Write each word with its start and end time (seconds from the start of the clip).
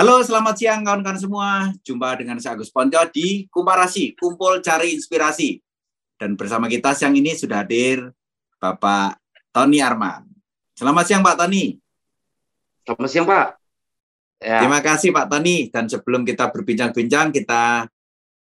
Halo, 0.00 0.24
selamat 0.24 0.56
siang 0.56 0.80
kawan-kawan 0.80 1.20
semua. 1.20 1.48
Jumpa 1.84 2.16
dengan 2.16 2.40
saya 2.40 2.56
Agus 2.56 2.72
Ponco 2.72 2.96
di 3.12 3.44
Kumparasi, 3.52 4.16
Kumpul 4.16 4.64
Cari 4.64 4.96
Inspirasi. 4.96 5.60
Dan 6.16 6.40
bersama 6.40 6.72
kita 6.72 6.96
siang 6.96 7.12
ini 7.12 7.36
sudah 7.36 7.60
hadir 7.60 8.08
Bapak 8.56 9.20
Tony 9.52 9.84
Arman. 9.84 10.24
Selamat 10.72 11.04
siang 11.04 11.20
Pak 11.20 11.44
Tony. 11.44 11.76
Selamat 12.80 13.10
siang 13.12 13.28
Pak. 13.28 13.60
Ya. 14.40 14.64
Terima 14.64 14.80
kasih 14.80 15.12
Pak 15.12 15.28
Tony. 15.28 15.68
Dan 15.68 15.84
sebelum 15.84 16.24
kita 16.24 16.48
berbincang-bincang, 16.48 17.28
kita 17.36 17.84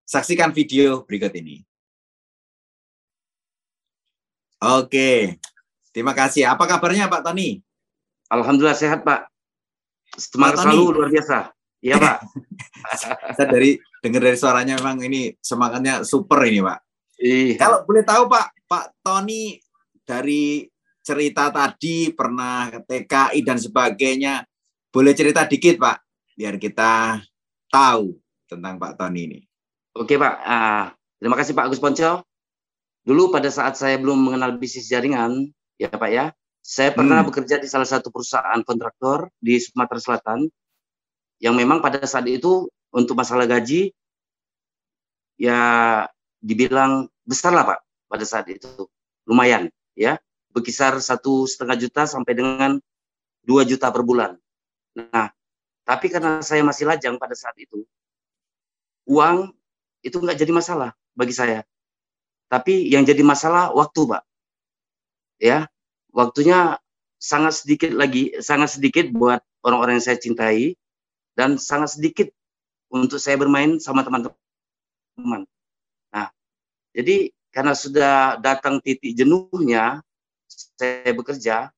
saksikan 0.04 0.52
video 0.52 1.08
berikut 1.08 1.32
ini. 1.40 1.64
Oke, 4.60 5.40
terima 5.88 6.12
kasih. 6.12 6.52
Apa 6.52 6.68
kabarnya 6.68 7.08
Pak 7.08 7.32
Tony? 7.32 7.64
Alhamdulillah 8.28 8.76
sehat 8.76 9.08
Pak. 9.08 9.32
Semangat 10.20 10.68
selalu 10.68 10.84
luar 10.92 11.08
biasa. 11.08 11.48
Iya 11.80 11.96
Pak. 11.96 12.16
Saya 13.36 13.48
dari 13.48 13.80
dengar 14.04 14.20
dari 14.20 14.36
suaranya 14.36 14.76
memang 14.76 15.00
ini 15.00 15.32
semangatnya 15.40 16.04
super 16.04 16.44
ini 16.44 16.60
Pak. 16.60 16.78
Iya. 17.16 17.56
Kalau 17.56 17.84
boleh 17.88 18.04
tahu 18.04 18.28
Pak, 18.28 18.46
Pak 18.68 18.86
Tony 19.00 19.56
dari 20.04 20.68
cerita 21.00 21.48
tadi 21.48 22.12
pernah 22.12 22.68
ke 22.68 22.80
TKI 22.84 23.40
dan 23.40 23.56
sebagainya, 23.56 24.44
boleh 24.92 25.12
cerita 25.16 25.48
dikit 25.48 25.80
Pak, 25.80 25.96
biar 26.36 26.60
kita 26.60 27.20
tahu 27.72 28.16
tentang 28.44 28.76
Pak 28.76 29.00
Tony 29.00 29.20
ini. 29.26 29.40
Oke 29.96 30.20
Pak, 30.20 30.34
uh, 30.44 30.84
terima 31.16 31.36
kasih 31.40 31.52
Pak 31.56 31.66
Agus 31.66 31.80
Ponco. 31.80 32.24
Dulu 33.00 33.32
pada 33.32 33.48
saat 33.48 33.80
saya 33.80 33.96
belum 33.96 34.28
mengenal 34.28 34.60
bisnis 34.60 34.86
jaringan, 34.86 35.48
ya 35.80 35.88
Pak 35.88 36.10
ya, 36.12 36.30
saya 36.70 36.94
pernah 36.94 37.18
hmm. 37.18 37.34
bekerja 37.34 37.58
di 37.58 37.66
salah 37.66 37.88
satu 37.88 38.14
perusahaan 38.14 38.62
kontraktor 38.62 39.26
di 39.42 39.58
Sumatera 39.58 39.98
Selatan 39.98 40.46
yang 41.42 41.58
memang 41.58 41.82
pada 41.82 41.98
saat 42.06 42.30
itu 42.30 42.70
untuk 42.94 43.18
masalah 43.18 43.42
gaji 43.50 43.90
ya 45.34 45.58
dibilang 46.38 47.10
besar 47.26 47.50
lah 47.50 47.66
Pak 47.74 47.80
pada 48.06 48.22
saat 48.22 48.46
itu 48.54 48.86
lumayan 49.26 49.66
ya 49.98 50.22
berkisar 50.54 50.94
satu 51.02 51.42
setengah 51.50 51.74
juta 51.74 52.06
sampai 52.06 52.38
dengan 52.38 52.78
dua 53.42 53.66
juta 53.66 53.90
per 53.90 54.06
bulan. 54.06 54.38
Nah 54.94 55.26
tapi 55.82 56.06
karena 56.06 56.38
saya 56.38 56.62
masih 56.62 56.86
lajang 56.86 57.18
pada 57.18 57.34
saat 57.34 57.58
itu 57.58 57.82
uang 59.10 59.50
itu 60.06 60.22
nggak 60.22 60.38
jadi 60.38 60.54
masalah 60.54 60.94
bagi 61.18 61.34
saya. 61.34 61.66
Tapi 62.46 62.94
yang 62.94 63.02
jadi 63.02 63.26
masalah 63.26 63.74
waktu 63.74 64.06
Pak 64.06 64.22
ya 65.42 65.66
waktunya 66.14 66.78
sangat 67.20 67.64
sedikit 67.64 67.90
lagi, 67.92 68.32
sangat 68.40 68.80
sedikit 68.80 69.10
buat 69.12 69.44
orang-orang 69.66 70.00
yang 70.00 70.06
saya 70.06 70.18
cintai 70.18 70.74
dan 71.36 71.60
sangat 71.60 72.00
sedikit 72.00 72.28
untuk 72.90 73.22
saya 73.22 73.38
bermain 73.38 73.78
sama 73.78 74.02
teman-teman. 74.02 75.46
Nah, 76.10 76.28
jadi 76.96 77.30
karena 77.50 77.74
sudah 77.74 78.38
datang 78.38 78.82
titik 78.82 79.14
jenuhnya 79.14 80.02
saya 80.50 81.12
bekerja, 81.14 81.70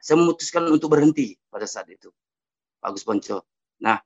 saya 0.00 0.16
memutuskan 0.18 0.66
untuk 0.70 0.90
berhenti 0.94 1.38
pada 1.48 1.66
saat 1.68 1.86
itu, 1.90 2.10
Pak 2.82 2.88
Agus 2.90 3.06
Ponco. 3.06 3.46
Nah, 3.78 4.02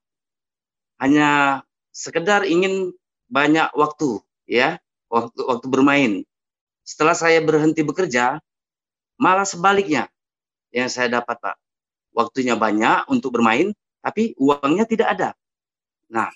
hanya 1.01 1.63
sekedar 1.95 2.45
ingin 2.45 2.93
banyak 3.31 3.73
waktu, 3.77 4.21
ya, 4.49 4.81
waktu 5.09 5.41
waktu 5.45 5.67
bermain. 5.71 6.13
Setelah 6.85 7.13
saya 7.13 7.41
berhenti 7.45 7.85
bekerja, 7.85 8.41
Malah 9.19 9.45
sebaliknya 9.45 10.07
yang 10.71 10.87
saya 10.87 11.21
dapat 11.21 11.37
Pak. 11.43 11.57
Waktunya 12.15 12.55
banyak 12.55 13.11
untuk 13.11 13.35
bermain, 13.35 13.75
tapi 13.99 14.33
uangnya 14.39 14.87
tidak 14.87 15.09
ada. 15.19 15.31
Nah, 16.09 16.31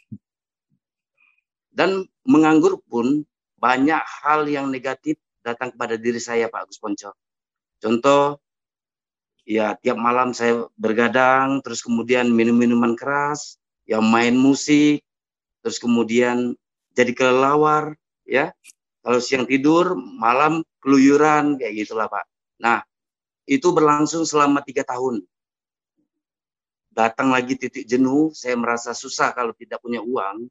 dan 1.72 2.05
menganggur 2.27 2.83
pun 2.84 3.24
banyak 3.56 4.02
hal 4.22 4.44
yang 4.50 4.69
negatif 4.69 5.16
datang 5.41 5.72
kepada 5.72 5.94
diri 5.97 6.18
saya 6.18 6.51
Pak 6.51 6.68
Agus 6.68 6.79
Ponco. 6.79 7.14
Contoh, 7.83 8.39
ya 9.42 9.74
tiap 9.79 9.98
malam 9.98 10.35
saya 10.35 10.67
bergadang, 10.79 11.62
terus 11.62 11.83
kemudian 11.83 12.30
minum 12.30 12.55
minuman 12.55 12.95
keras, 12.95 13.58
yang 13.86 14.06
main 14.06 14.35
musik, 14.39 15.02
terus 15.62 15.83
kemudian 15.83 16.55
jadi 16.95 17.11
kelelawar, 17.14 17.98
ya. 18.27 18.55
Kalau 19.02 19.18
siang 19.18 19.51
tidur, 19.51 19.98
malam 19.98 20.62
keluyuran, 20.79 21.58
kayak 21.58 21.74
gitulah 21.74 22.06
Pak. 22.06 22.23
Nah, 22.61 22.85
itu 23.48 23.68
berlangsung 23.73 24.27
selama 24.27 24.61
tiga 24.63 24.85
tahun. 24.86 25.24
Datang 26.92 27.33
lagi 27.33 27.57
titik 27.57 27.89
jenuh, 27.89 28.30
saya 28.36 28.52
merasa 28.52 28.92
susah 28.92 29.33
kalau 29.33 29.57
tidak 29.57 29.80
punya 29.80 30.05
uang. 30.05 30.45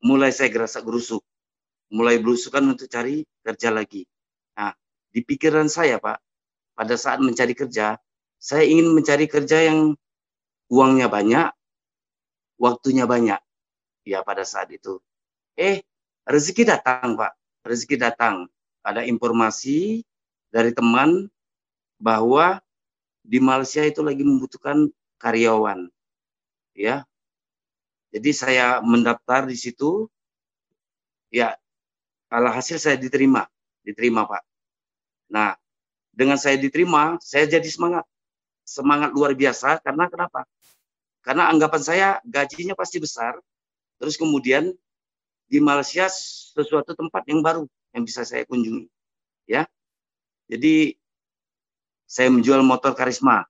Mulai 0.00 0.32
saya 0.32 0.48
gerasa 0.48 0.80
gerusuk. 0.80 1.20
Mulai 1.92 2.16
berusukan 2.16 2.64
untuk 2.64 2.88
cari 2.88 3.28
kerja 3.44 3.68
lagi. 3.68 4.08
Nah, 4.56 4.72
di 5.12 5.20
pikiran 5.20 5.68
saya, 5.68 6.00
Pak, 6.00 6.16
pada 6.72 6.96
saat 6.96 7.20
mencari 7.20 7.52
kerja, 7.52 8.00
saya 8.40 8.64
ingin 8.64 8.96
mencari 8.96 9.28
kerja 9.28 9.68
yang 9.68 9.92
uangnya 10.72 11.12
banyak, 11.12 11.52
waktunya 12.56 13.04
banyak. 13.04 13.36
Ya, 14.08 14.24
pada 14.24 14.48
saat 14.48 14.72
itu. 14.72 14.96
Eh, 15.60 15.84
rezeki 16.24 16.64
datang, 16.64 17.20
Pak. 17.20 17.36
Rezeki 17.68 18.00
datang. 18.00 18.48
Ada 18.80 19.04
informasi 19.04 20.00
dari 20.50 20.74
teman 20.74 21.30
bahwa 21.96 22.58
di 23.22 23.38
Malaysia 23.38 23.86
itu 23.86 24.02
lagi 24.02 24.26
membutuhkan 24.26 24.90
karyawan. 25.22 25.86
Ya. 26.74 27.06
Jadi 28.10 28.30
saya 28.34 28.82
mendaftar 28.82 29.46
di 29.46 29.54
situ 29.54 30.10
ya 31.30 31.54
alhasil 32.26 32.82
saya 32.82 32.98
diterima, 32.98 33.46
diterima 33.86 34.26
Pak. 34.26 34.42
Nah, 35.30 35.54
dengan 36.10 36.34
saya 36.34 36.58
diterima, 36.58 37.22
saya 37.22 37.46
jadi 37.46 37.66
semangat. 37.70 38.02
Semangat 38.66 39.14
luar 39.14 39.34
biasa 39.34 39.78
karena 39.82 40.10
kenapa? 40.10 40.46
Karena 41.22 41.50
anggapan 41.50 41.82
saya 41.82 42.08
gajinya 42.26 42.74
pasti 42.74 42.98
besar. 42.98 43.38
Terus 43.98 44.18
kemudian 44.18 44.74
di 45.50 45.58
Malaysia 45.58 46.06
sesuatu 46.10 46.94
tempat 46.94 47.22
yang 47.26 47.42
baru 47.42 47.66
yang 47.94 48.02
bisa 48.06 48.22
saya 48.26 48.46
kunjungi. 48.46 48.86
Ya. 49.46 49.66
Jadi 50.50 50.98
saya 52.10 52.26
menjual 52.26 52.66
motor 52.66 52.98
Karisma 52.98 53.46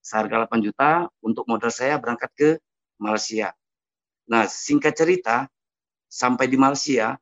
seharga 0.00 0.48
8 0.48 0.64
juta 0.64 1.12
untuk 1.20 1.44
modal 1.44 1.68
saya 1.68 2.00
berangkat 2.00 2.32
ke 2.32 2.48
Malaysia. 2.96 3.52
Nah, 4.24 4.48
singkat 4.48 4.96
cerita, 4.96 5.44
sampai 6.08 6.48
di 6.48 6.56
Malaysia, 6.56 7.20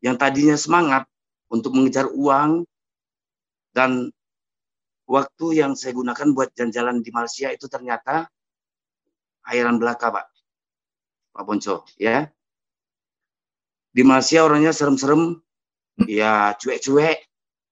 yang 0.00 0.16
tadinya 0.16 0.56
semangat 0.56 1.04
untuk 1.52 1.76
mengejar 1.76 2.08
uang 2.08 2.64
dan 3.76 4.08
waktu 5.04 5.46
yang 5.60 5.76
saya 5.76 5.92
gunakan 5.92 6.32
buat 6.32 6.48
jalan-jalan 6.56 7.04
di 7.04 7.10
Malaysia 7.12 7.52
itu 7.52 7.68
ternyata 7.68 8.32
airan 9.44 9.76
belaka, 9.76 10.08
Pak. 10.08 10.26
Pak 11.36 11.44
Ponco, 11.44 11.84
ya. 12.00 12.24
Di 13.92 14.00
Malaysia 14.00 14.40
orangnya 14.40 14.72
serem-serem, 14.72 15.36
ya 16.08 16.56
cuek-cuek, 16.56 17.27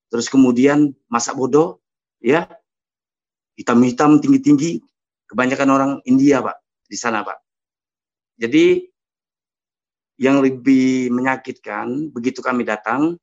terus 0.08 0.30
kemudian 0.30 0.94
masak 1.10 1.34
bodoh, 1.38 1.82
ya. 2.22 2.46
Hitam-hitam 3.56 4.20
tinggi-tinggi. 4.20 4.84
Kebanyakan 5.26 5.68
orang 5.72 5.92
India 6.06 6.38
pak 6.38 6.60
di 6.86 6.94
sana 6.94 7.26
pak. 7.26 7.40
Jadi 8.36 8.84
yang 10.20 10.40
lebih 10.40 11.12
menyakitkan 11.12 12.12
begitu 12.12 12.40
kami 12.40 12.64
datang 12.64 13.16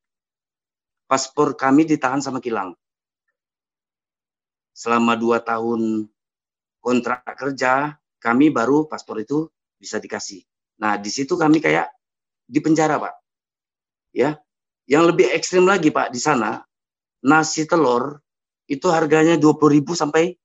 paspor 1.07 1.53
kami 1.53 1.85
ditahan 1.85 2.19
sama 2.19 2.41
kilang. 2.41 2.73
Selama 4.73 5.13
dua 5.13 5.37
tahun 5.39 6.09
kontrak 6.81 7.23
kerja 7.37 7.97
kami 8.17 8.49
baru 8.49 8.89
paspor 8.89 9.21
itu 9.21 9.47
bisa 9.77 10.01
dikasih. 10.01 10.41
Nah 10.81 10.97
di 10.97 11.13
situ 11.13 11.37
kami 11.37 11.61
kayak 11.61 11.87
di 12.49 12.59
penjara 12.59 12.97
pak. 12.97 13.13
Ya 14.11 14.41
yang 14.89 15.07
lebih 15.07 15.29
ekstrim 15.31 15.63
lagi 15.63 15.93
pak 15.93 16.11
di 16.11 16.19
sana 16.19 16.65
nasi 17.23 17.63
telur 17.63 18.19
itu 18.67 18.87
harganya 18.91 19.39
20.000 19.39 19.95
sampai 19.95 20.35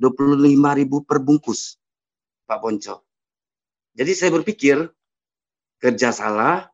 25.000 0.00 1.08
per 1.08 1.18
bungkus, 1.20 1.76
Pak 2.48 2.58
Ponco. 2.60 3.04
Jadi 3.92 4.12
saya 4.16 4.30
berpikir 4.32 4.80
kerja 5.80 6.08
salah, 6.12 6.68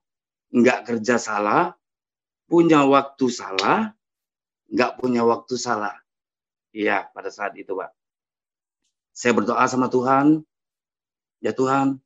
enggak 0.54 0.87
kerja 0.87 1.19
salah, 1.19 1.75
punya 2.46 2.87
waktu 2.87 3.26
salah, 3.31 3.90
enggak 4.70 4.94
punya 4.98 5.26
waktu 5.26 5.54
salah. 5.58 5.94
Iya, 6.70 7.10
pada 7.10 7.32
saat 7.34 7.58
itu, 7.58 7.75
Pak. 7.75 7.90
Saya 9.16 9.32
berdoa 9.32 9.64
sama 9.66 9.90
Tuhan, 9.90 10.44
ya 11.40 11.50
Tuhan, 11.56 11.98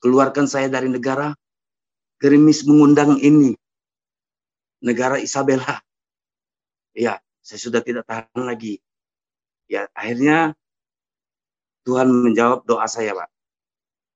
keluarkan 0.00 0.46
saya 0.48 0.70
dari 0.72 0.88
negara 0.88 1.34
gerimis 2.22 2.62
mengundang 2.64 3.18
ini, 3.18 3.52
negara 4.78 5.18
Isabella. 5.18 5.82
Ya, 6.92 7.20
saya 7.40 7.60
sudah 7.60 7.80
tidak 7.80 8.04
tahan 8.04 8.44
lagi. 8.44 8.80
Ya, 9.68 9.88
akhirnya 9.96 10.52
Tuhan 11.88 12.12
menjawab 12.12 12.68
doa 12.68 12.86
saya, 12.86 13.16
Pak. 13.16 13.28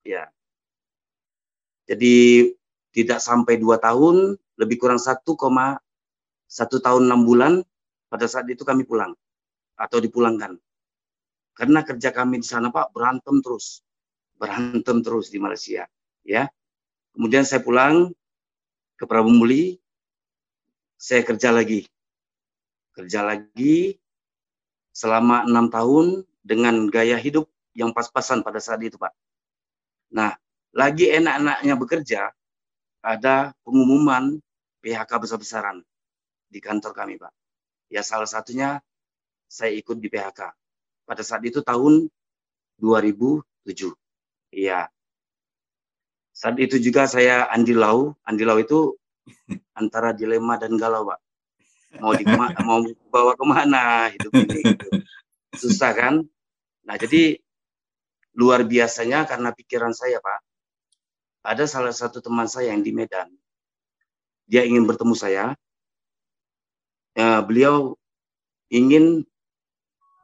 Ya. 0.05 0.31
Jadi 1.89 2.51
tidak 2.93 3.19
sampai 3.25 3.57
dua 3.59 3.81
tahun, 3.81 4.37
lebih 4.61 4.77
kurang 4.81 5.01
satu 5.01 5.37
koma 5.37 5.79
satu 6.47 6.79
tahun 6.79 7.11
enam 7.11 7.27
bulan, 7.27 7.53
pada 8.07 8.31
saat 8.31 8.47
itu 8.47 8.63
kami 8.63 8.87
pulang 8.87 9.13
atau 9.75 9.99
dipulangkan. 9.99 10.57
Karena 11.57 11.83
kerja 11.83 12.13
kami 12.15 12.39
di 12.41 12.47
sana 12.47 12.71
Pak 12.71 12.95
berantem 12.95 13.43
terus, 13.43 13.83
berantem 14.39 15.03
terus 15.03 15.33
di 15.33 15.43
Malaysia, 15.43 15.89
ya. 16.23 16.47
Kemudian 17.17 17.43
saya 17.49 17.65
pulang 17.65 18.13
ke 18.95 19.05
Prabu 19.09 19.33
Muli, 19.33 19.81
saya 21.01 21.25
kerja 21.25 21.51
lagi, 21.53 21.89
kerja 22.97 23.21
lagi 23.21 24.01
selama 24.97 25.45
enam 25.45 25.69
tahun 25.69 26.25
dengan 26.41 26.89
gaya 26.89 27.21
hidup 27.21 27.45
yang 27.77 27.93
pas-pasan 27.93 28.41
pada 28.41 28.57
saat 28.57 28.81
itu 28.81 28.97
Pak. 28.97 29.13
Nah, 30.17 30.33
lagi 30.73 31.13
enak-enaknya 31.13 31.75
bekerja, 31.77 32.33
ada 33.05 33.53
pengumuman 33.63 34.41
PHK 34.81 35.11
besar-besaran 35.21 35.85
di 36.49 36.59
kantor 36.59 36.97
kami, 36.97 37.21
Pak. 37.21 37.33
Ya 37.93 38.01
salah 38.01 38.27
satunya 38.27 38.81
saya 39.47 39.77
ikut 39.77 40.01
di 40.01 40.09
PHK. 40.11 40.51
Pada 41.07 41.23
saat 41.23 41.45
itu 41.47 41.63
tahun 41.63 42.11
2007. 42.83 43.95
Iya. 44.51 44.91
Saat 46.35 46.59
itu 46.59 46.83
juga 46.83 47.07
saya 47.07 47.47
andilau. 47.53 48.15
Andilau 48.27 48.59
itu 48.59 48.95
antara 49.81 50.11
dilema 50.11 50.59
dan 50.59 50.75
galau, 50.75 51.07
Pak. 51.07 51.19
Mau 51.97 52.13
di 52.13 52.25
mau 52.67 52.83
bawa 53.09 53.33
ke 53.39 53.45
mana 53.47 54.11
hidup 54.11 54.33
ini. 54.35 54.61
Gitu. 54.63 54.89
Susah 55.57 55.95
kan? 55.97 56.15
Nah, 56.85 56.97
jadi 56.99 57.39
luar 58.37 58.67
biasanya 58.67 59.25
karena 59.25 59.55
pikiran 59.55 59.95
saya, 59.97 60.21
Pak. 60.21 60.41
Ada 61.47 61.65
salah 61.71 61.95
satu 61.95 62.19
teman 62.19 62.51
saya 62.51 62.75
yang 62.75 62.83
di 62.83 62.91
Medan. 62.91 63.31
Dia 64.47 64.63
ingin 64.67 64.87
bertemu 64.87 65.15
saya, 65.15 65.55
ya, 67.15 67.43
beliau 67.43 67.99
ingin 68.71 69.27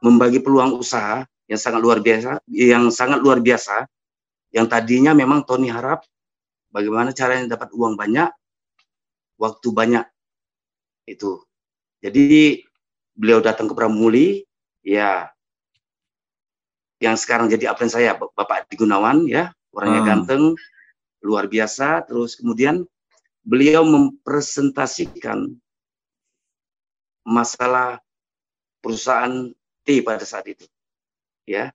membagi 0.03 0.39
peluang 0.43 0.79
usaha 0.79 1.23
yang 1.47 1.59
sangat 1.59 1.79
luar 1.83 1.99
biasa, 1.99 2.39
yang 2.47 2.87
sangat 2.91 3.19
luar 3.19 3.39
biasa, 3.43 3.87
yang 4.51 4.67
tadinya 4.67 5.11
memang 5.11 5.43
Tony 5.43 5.67
harap 5.67 6.03
bagaimana 6.71 7.11
caranya 7.11 7.55
dapat 7.55 7.71
uang 7.75 7.99
banyak, 7.99 8.31
waktu 9.39 9.67
banyak 9.71 10.05
itu. 11.07 11.43
Jadi 12.03 12.59
beliau 13.15 13.39
datang 13.39 13.71
ke 13.71 13.73
Pramuli, 13.73 14.43
ya 14.83 15.31
yang 16.99 17.15
sekarang 17.15 17.47
jadi 17.47 17.71
apren 17.71 17.91
saya 17.91 18.15
Bapak 18.15 18.67
Adi 18.67 18.75
Gunawan 18.75 19.27
ya, 19.27 19.55
orangnya 19.71 20.01
hmm. 20.03 20.09
ganteng, 20.11 20.43
luar 21.23 21.47
biasa. 21.47 22.03
Terus 22.07 22.35
kemudian 22.35 22.83
beliau 23.43 23.87
mempresentasikan 23.87 25.47
masalah 27.23 28.03
perusahaan 28.83 29.51
T 29.87 30.03
pada 30.03 30.27
saat 30.27 30.47
itu. 30.51 30.67
Ya. 31.47 31.71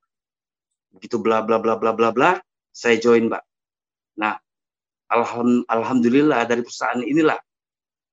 Begitu 0.93 1.21
bla 1.21 1.45
bla 1.45 1.61
bla 1.61 1.77
bla 1.77 1.93
bla 1.93 2.09
bla, 2.13 2.31
saya 2.73 2.97
join, 2.97 3.29
Pak. 3.29 3.45
Nah, 4.17 4.41
alham, 5.13 5.65
alhamdulillah 5.69 6.49
dari 6.49 6.65
perusahaan 6.65 7.05
inilah 7.05 7.37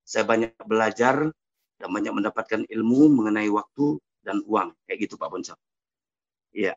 saya 0.04 0.28
banyak 0.28 0.54
belajar 0.68 1.32
dan 1.80 1.88
banyak 1.92 2.14
mendapatkan 2.16 2.62
ilmu 2.66 3.12
mengenai 3.12 3.50
waktu 3.52 4.00
dan 4.24 4.42
uang 4.48 4.74
kayak 4.88 5.08
gitu 5.08 5.20
Pak 5.20 5.30
Bonco. 5.30 5.56
Iya. 6.56 6.74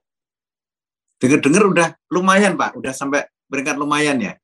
Dengar-dengar 1.19 1.65
udah 1.71 1.89
lumayan 2.11 2.55
Pak, 2.55 2.79
udah 2.79 2.93
sampai 2.95 3.27
peringkat 3.51 3.79
lumayan 3.79 4.19
ya. 4.19 4.35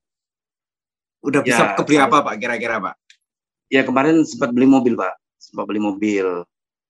Udah 1.24 1.40
bisa 1.40 1.72
ya, 1.72 1.76
kebeli 1.78 1.98
apa 1.98 2.22
Pak 2.22 2.34
kira-kira 2.38 2.78
Pak? 2.82 2.94
Ya 3.72 3.82
kemarin 3.82 4.22
sempat 4.22 4.52
beli 4.52 4.68
mobil 4.68 4.94
Pak 4.94 5.24
sempat 5.44 5.68
beli 5.68 5.80
mobil. 5.84 6.24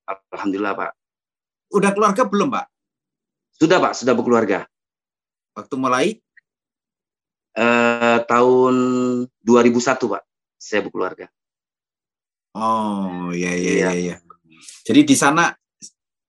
Alhamdulillah 0.07 0.79
Pak. 0.79 0.93
Udah 1.75 1.91
keluarga 1.91 2.23
belum 2.23 2.55
Pak? 2.55 2.67
Sudah 3.59 3.83
Pak, 3.83 3.93
sudah 3.99 4.15
berkeluarga. 4.15 4.69
Waktu 5.59 5.75
mulai? 5.75 6.07
Eh, 7.55 8.19
tahun 8.27 8.75
2001 9.43 10.11
Pak, 10.11 10.23
saya 10.59 10.81
berkeluarga. 10.83 11.27
Oh 12.55 13.35
iya 13.35 13.53
iya 13.59 13.73
iya. 13.75 13.91
iya. 13.95 14.17
Jadi 14.87 15.01
di 15.03 15.17
sana 15.19 15.51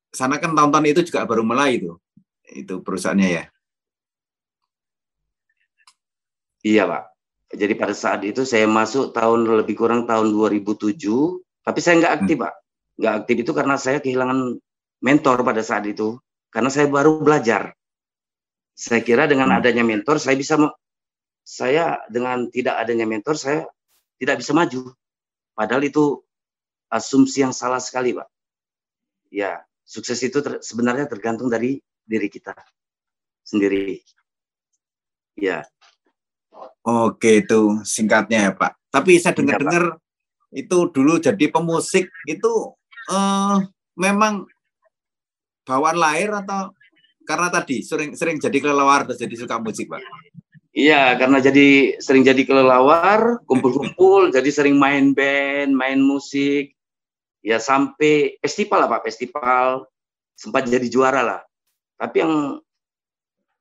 sana 0.09 0.41
kan 0.41 0.57
tahun-tahun 0.57 0.85
itu 0.89 1.01
juga 1.11 1.27
baru 1.27 1.45
mulai 1.45 1.77
itu 1.77 1.93
itu 2.49 2.81
perusahaannya 2.81 3.29
ya. 3.29 3.43
Iya 6.65 6.83
Pak. 6.89 7.03
Jadi 7.55 7.73
pada 7.77 7.93
saat 7.93 8.25
itu 8.25 8.41
saya 8.41 8.65
masuk 8.65 9.13
tahun 9.13 9.45
lebih 9.63 9.77
kurang 9.77 10.09
tahun 10.09 10.33
2007 10.33 10.97
tapi 11.65 11.79
saya 11.81 11.97
nggak 11.97 12.13
aktif, 12.21 12.35
hmm. 12.37 12.45
Pak. 12.45 12.53
Nggak 13.01 13.13
aktif 13.21 13.35
itu 13.41 13.51
karena 13.57 13.75
saya 13.81 13.97
kehilangan 13.97 14.39
mentor 15.01 15.37
pada 15.41 15.61
saat 15.65 15.89
itu. 15.89 16.21
Karena 16.53 16.69
saya 16.69 16.87
baru 16.87 17.19
belajar. 17.19 17.73
Saya 18.77 19.01
kira 19.01 19.25
dengan 19.25 19.49
hmm. 19.49 19.57
adanya 19.59 19.83
mentor, 19.83 20.21
saya 20.21 20.37
bisa, 20.37 20.55
saya 21.41 21.99
dengan 22.07 22.47
tidak 22.53 22.79
adanya 22.79 23.09
mentor, 23.09 23.35
saya 23.35 23.65
tidak 24.21 24.39
bisa 24.39 24.51
maju. 24.53 24.93
Padahal 25.55 25.87
itu 25.87 26.19
asumsi 26.91 27.41
yang 27.41 27.55
salah 27.55 27.79
sekali, 27.79 28.11
Pak. 28.11 28.27
Ya, 29.31 29.63
sukses 29.87 30.19
itu 30.21 30.43
ter, 30.43 30.59
sebenarnya 30.59 31.07
tergantung 31.07 31.47
dari 31.47 31.79
diri 32.05 32.27
kita 32.27 32.53
sendiri. 33.41 34.03
Ya. 35.39 35.63
Oke, 36.85 37.41
itu 37.41 37.81
singkatnya 37.81 38.47
ya, 38.47 38.53
Pak. 38.53 38.77
Tapi 38.91 39.17
saya 39.17 39.33
iya, 39.33 39.39
dengar-dengar 39.41 39.83
itu 40.55 40.77
dulu 40.87 41.19
jadi 41.19 41.45
pemusik 41.51 42.07
itu 42.29 42.53
uh, 43.11 43.57
memang 43.99 44.47
bawaan 45.67 45.99
lahir 45.99 46.31
atau 46.31 46.71
karena 47.25 47.49
tadi 47.49 47.81
sering 47.81 48.13
sering 48.13 48.37
jadi 48.37 48.53
kelelawar 48.61 49.03
terus 49.03 49.19
jadi 49.19 49.35
suka 49.35 49.59
musik 49.59 49.89
pak? 49.89 49.99
Iya 50.75 51.15
karena 51.15 51.39
jadi 51.39 51.97
sering 52.03 52.27
jadi 52.27 52.43
kelelawar 52.43 53.39
kumpul-kumpul 53.47 54.27
jadi 54.35 54.51
sering 54.51 54.75
main 54.75 55.15
band 55.15 55.71
main 55.71 56.03
musik. 56.03 56.75
Ya 57.39 57.63
sampai 57.63 58.35
festival 58.43 58.83
lah 58.83 58.89
pak 58.99 59.07
festival. 59.07 59.87
Sempat 60.35 60.67
jadi 60.67 60.91
juara 60.91 61.23
lah. 61.23 61.41
Tapi 61.95 62.15
yang 62.19 62.33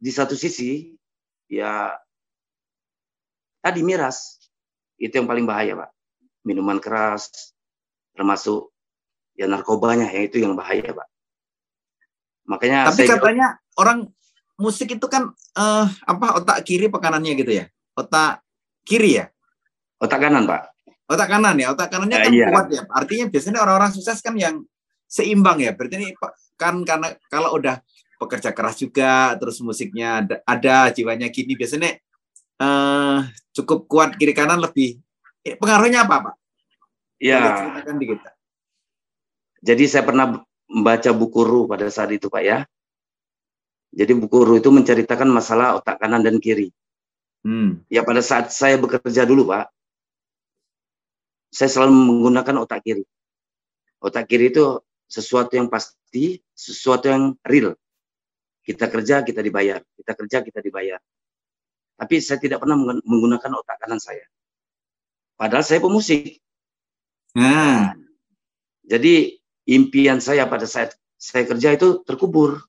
di 0.02 0.10
satu 0.10 0.34
sisi 0.34 0.90
ya 1.46 1.94
tadi 3.62 3.86
miras. 3.86 4.42
Itu 4.98 5.22
yang 5.22 5.30
paling 5.30 5.46
bahaya 5.46 5.86
pak. 5.86 5.90
Minuman 6.42 6.82
keras, 6.82 7.54
termasuk 8.12 8.74
ya 9.34 9.50
narkobanya 9.50 10.08
ya 10.10 10.26
itu 10.26 10.40
yang 10.40 10.54
bahaya, 10.54 10.94
Pak. 10.94 11.08
Makanya 12.46 12.90
Tapi 12.90 13.04
saya 13.04 13.18
katanya 13.18 13.48
orang 13.78 14.08
musik 14.60 14.94
itu 14.94 15.06
kan 15.10 15.30
uh, 15.58 15.86
apa 15.86 16.26
otak 16.38 16.66
kiri 16.66 16.90
pekanannya 16.90 17.32
gitu 17.38 17.52
ya? 17.62 17.64
Otak 17.94 18.42
kiri 18.86 19.22
ya? 19.22 19.26
Otak 19.98 20.20
kanan, 20.20 20.44
Pak. 20.46 20.74
Otak 21.04 21.28
kanan 21.28 21.56
ya, 21.60 21.70
otak 21.70 21.88
kanannya 21.92 22.16
ya, 22.16 22.24
kan 22.24 22.32
iya. 22.32 22.46
kuat 22.50 22.66
ya. 22.72 22.82
Artinya 22.88 23.24
biasanya 23.28 23.58
orang-orang 23.60 23.92
sukses 23.92 24.18
kan 24.24 24.34
yang 24.34 24.64
seimbang 25.04 25.60
ya. 25.60 25.76
Berarti 25.76 26.00
ini 26.00 26.08
kan 26.56 26.80
karena 26.82 27.12
kalau 27.28 27.54
udah 27.56 27.80
pekerja 28.16 28.54
keras 28.56 28.80
juga, 28.80 29.36
terus 29.36 29.60
musiknya 29.60 30.24
ada, 30.24 30.36
ada 30.48 30.76
jiwanya 30.94 31.28
gini, 31.28 31.58
biasanya 31.58 32.00
uh, 32.62 33.26
cukup 33.52 33.84
kuat 33.90 34.16
kiri 34.16 34.32
kanan 34.32 34.62
lebih 34.62 35.04
Eh, 35.44 35.60
pengaruhnya 35.60 36.08
apa, 36.08 36.32
Pak? 36.32 36.34
Ya. 37.20 37.68
Jadi 39.60 39.84
saya 39.84 40.04
pernah 40.08 40.40
membaca 40.64 41.10
buku 41.12 41.40
Ru 41.44 41.68
pada 41.68 41.84
saat 41.92 42.08
itu, 42.16 42.32
Pak 42.32 42.42
ya. 42.42 42.64
Jadi 43.94 44.12
buku 44.18 44.36
Ru 44.42 44.58
itu 44.58 44.74
menceritakan 44.74 45.30
masalah 45.30 45.78
otak 45.78 46.02
kanan 46.02 46.26
dan 46.26 46.42
kiri. 46.42 46.74
Hmm. 47.46 47.86
Ya 47.86 48.02
pada 48.02 48.18
saat 48.18 48.50
saya 48.50 48.74
bekerja 48.74 49.22
dulu, 49.22 49.54
Pak, 49.54 49.70
saya 51.54 51.70
selalu 51.70 51.94
menggunakan 51.94 52.66
otak 52.66 52.82
kiri. 52.82 53.06
Otak 54.02 54.26
kiri 54.26 54.50
itu 54.50 54.82
sesuatu 55.06 55.54
yang 55.54 55.70
pasti, 55.70 56.42
sesuatu 56.50 57.06
yang 57.06 57.38
real. 57.46 57.78
Kita 58.66 58.90
kerja, 58.90 59.22
kita 59.22 59.38
dibayar. 59.38 59.78
Kita 59.94 60.12
kerja, 60.18 60.42
kita 60.42 60.58
dibayar. 60.58 60.98
Tapi 61.94 62.18
saya 62.18 62.42
tidak 62.42 62.58
pernah 62.58 62.74
menggunakan 63.06 63.52
otak 63.54 63.78
kanan 63.78 64.02
saya. 64.02 64.26
Padahal 65.38 65.62
saya 65.62 65.78
pemusik. 65.78 66.42
Nah, 67.38 67.94
jadi 68.82 69.38
impian 69.70 70.18
saya 70.18 70.46
pada 70.50 70.66
saat 70.66 70.98
saya 71.14 71.46
kerja 71.46 71.74
itu 71.74 72.02
terkubur. 72.02 72.66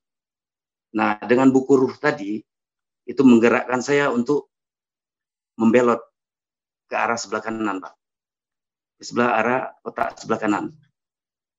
Nah, 0.95 1.19
dengan 1.19 1.51
buku 1.51 1.75
ruh 1.75 1.95
tadi, 1.99 2.39
itu 3.05 3.21
menggerakkan 3.21 3.83
saya 3.83 4.07
untuk 4.09 4.47
membelot 5.59 5.99
ke 6.87 6.95
arah 6.95 7.19
sebelah 7.19 7.43
kanan, 7.43 7.83
Pak. 7.83 7.93
Ke 8.95 9.03
sebelah 9.03 9.31
arah 9.35 9.61
otak 9.83 10.15
sebelah 10.23 10.39
kanan. 10.39 10.65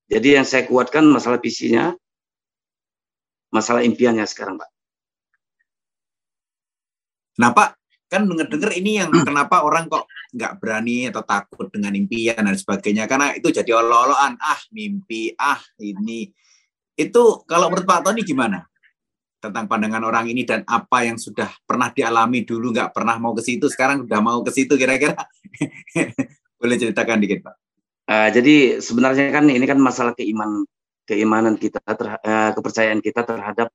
Jadi 0.08 0.40
yang 0.40 0.46
saya 0.48 0.64
kuatkan 0.64 1.04
masalah 1.04 1.36
visinya, 1.36 1.92
masalah 3.52 3.84
impiannya 3.84 4.24
sekarang, 4.24 4.56
Pak. 4.56 4.70
Nah 7.36 7.52
Pak, 7.52 7.76
kan 8.08 8.24
denger-denger 8.24 8.72
ini 8.80 9.04
yang 9.04 9.12
kenapa 9.28 9.60
orang 9.66 9.90
kok 9.92 10.08
nggak 10.32 10.52
berani 10.62 11.12
atau 11.12 11.20
takut 11.20 11.68
dengan 11.68 11.92
impian 11.92 12.40
dan 12.40 12.56
sebagainya 12.56 13.04
karena 13.04 13.36
itu 13.36 13.52
jadi 13.52 13.76
olo-oloan 13.76 14.38
ah 14.38 14.60
mimpi 14.74 15.32
ah 15.38 15.60
ini 15.80 16.28
itu 16.96 17.22
kalau 17.44 17.68
menurut 17.68 17.86
Pak 17.86 18.08
Tony 18.08 18.24
gimana 18.24 18.64
tentang 19.40 19.68
pandangan 19.68 20.02
orang 20.02 20.26
ini 20.32 20.42
dan 20.42 20.64
apa 20.64 21.04
yang 21.06 21.20
sudah 21.20 21.52
pernah 21.68 21.92
dialami 21.92 22.42
dulu 22.42 22.72
nggak 22.72 22.90
pernah 22.96 23.16
mau 23.20 23.36
ke 23.36 23.44
situ 23.44 23.68
sekarang 23.68 24.08
udah 24.08 24.20
mau 24.20 24.40
ke 24.42 24.50
situ 24.50 24.74
kira-kira. 24.74 25.14
Boleh 26.60 26.76
ceritakan 26.80 27.20
dikit 27.20 27.44
Pak? 27.44 27.54
Uh, 28.06 28.28
jadi 28.30 28.78
sebenarnya 28.78 29.34
kan 29.34 29.44
ini 29.50 29.66
kan 29.66 29.78
masalah 29.82 30.14
keiman 30.14 30.62
keimanan 31.06 31.58
kita 31.58 31.82
ter, 31.82 32.06
uh, 32.06 32.50
kepercayaan 32.54 33.02
kita 33.02 33.26
terhadap 33.26 33.68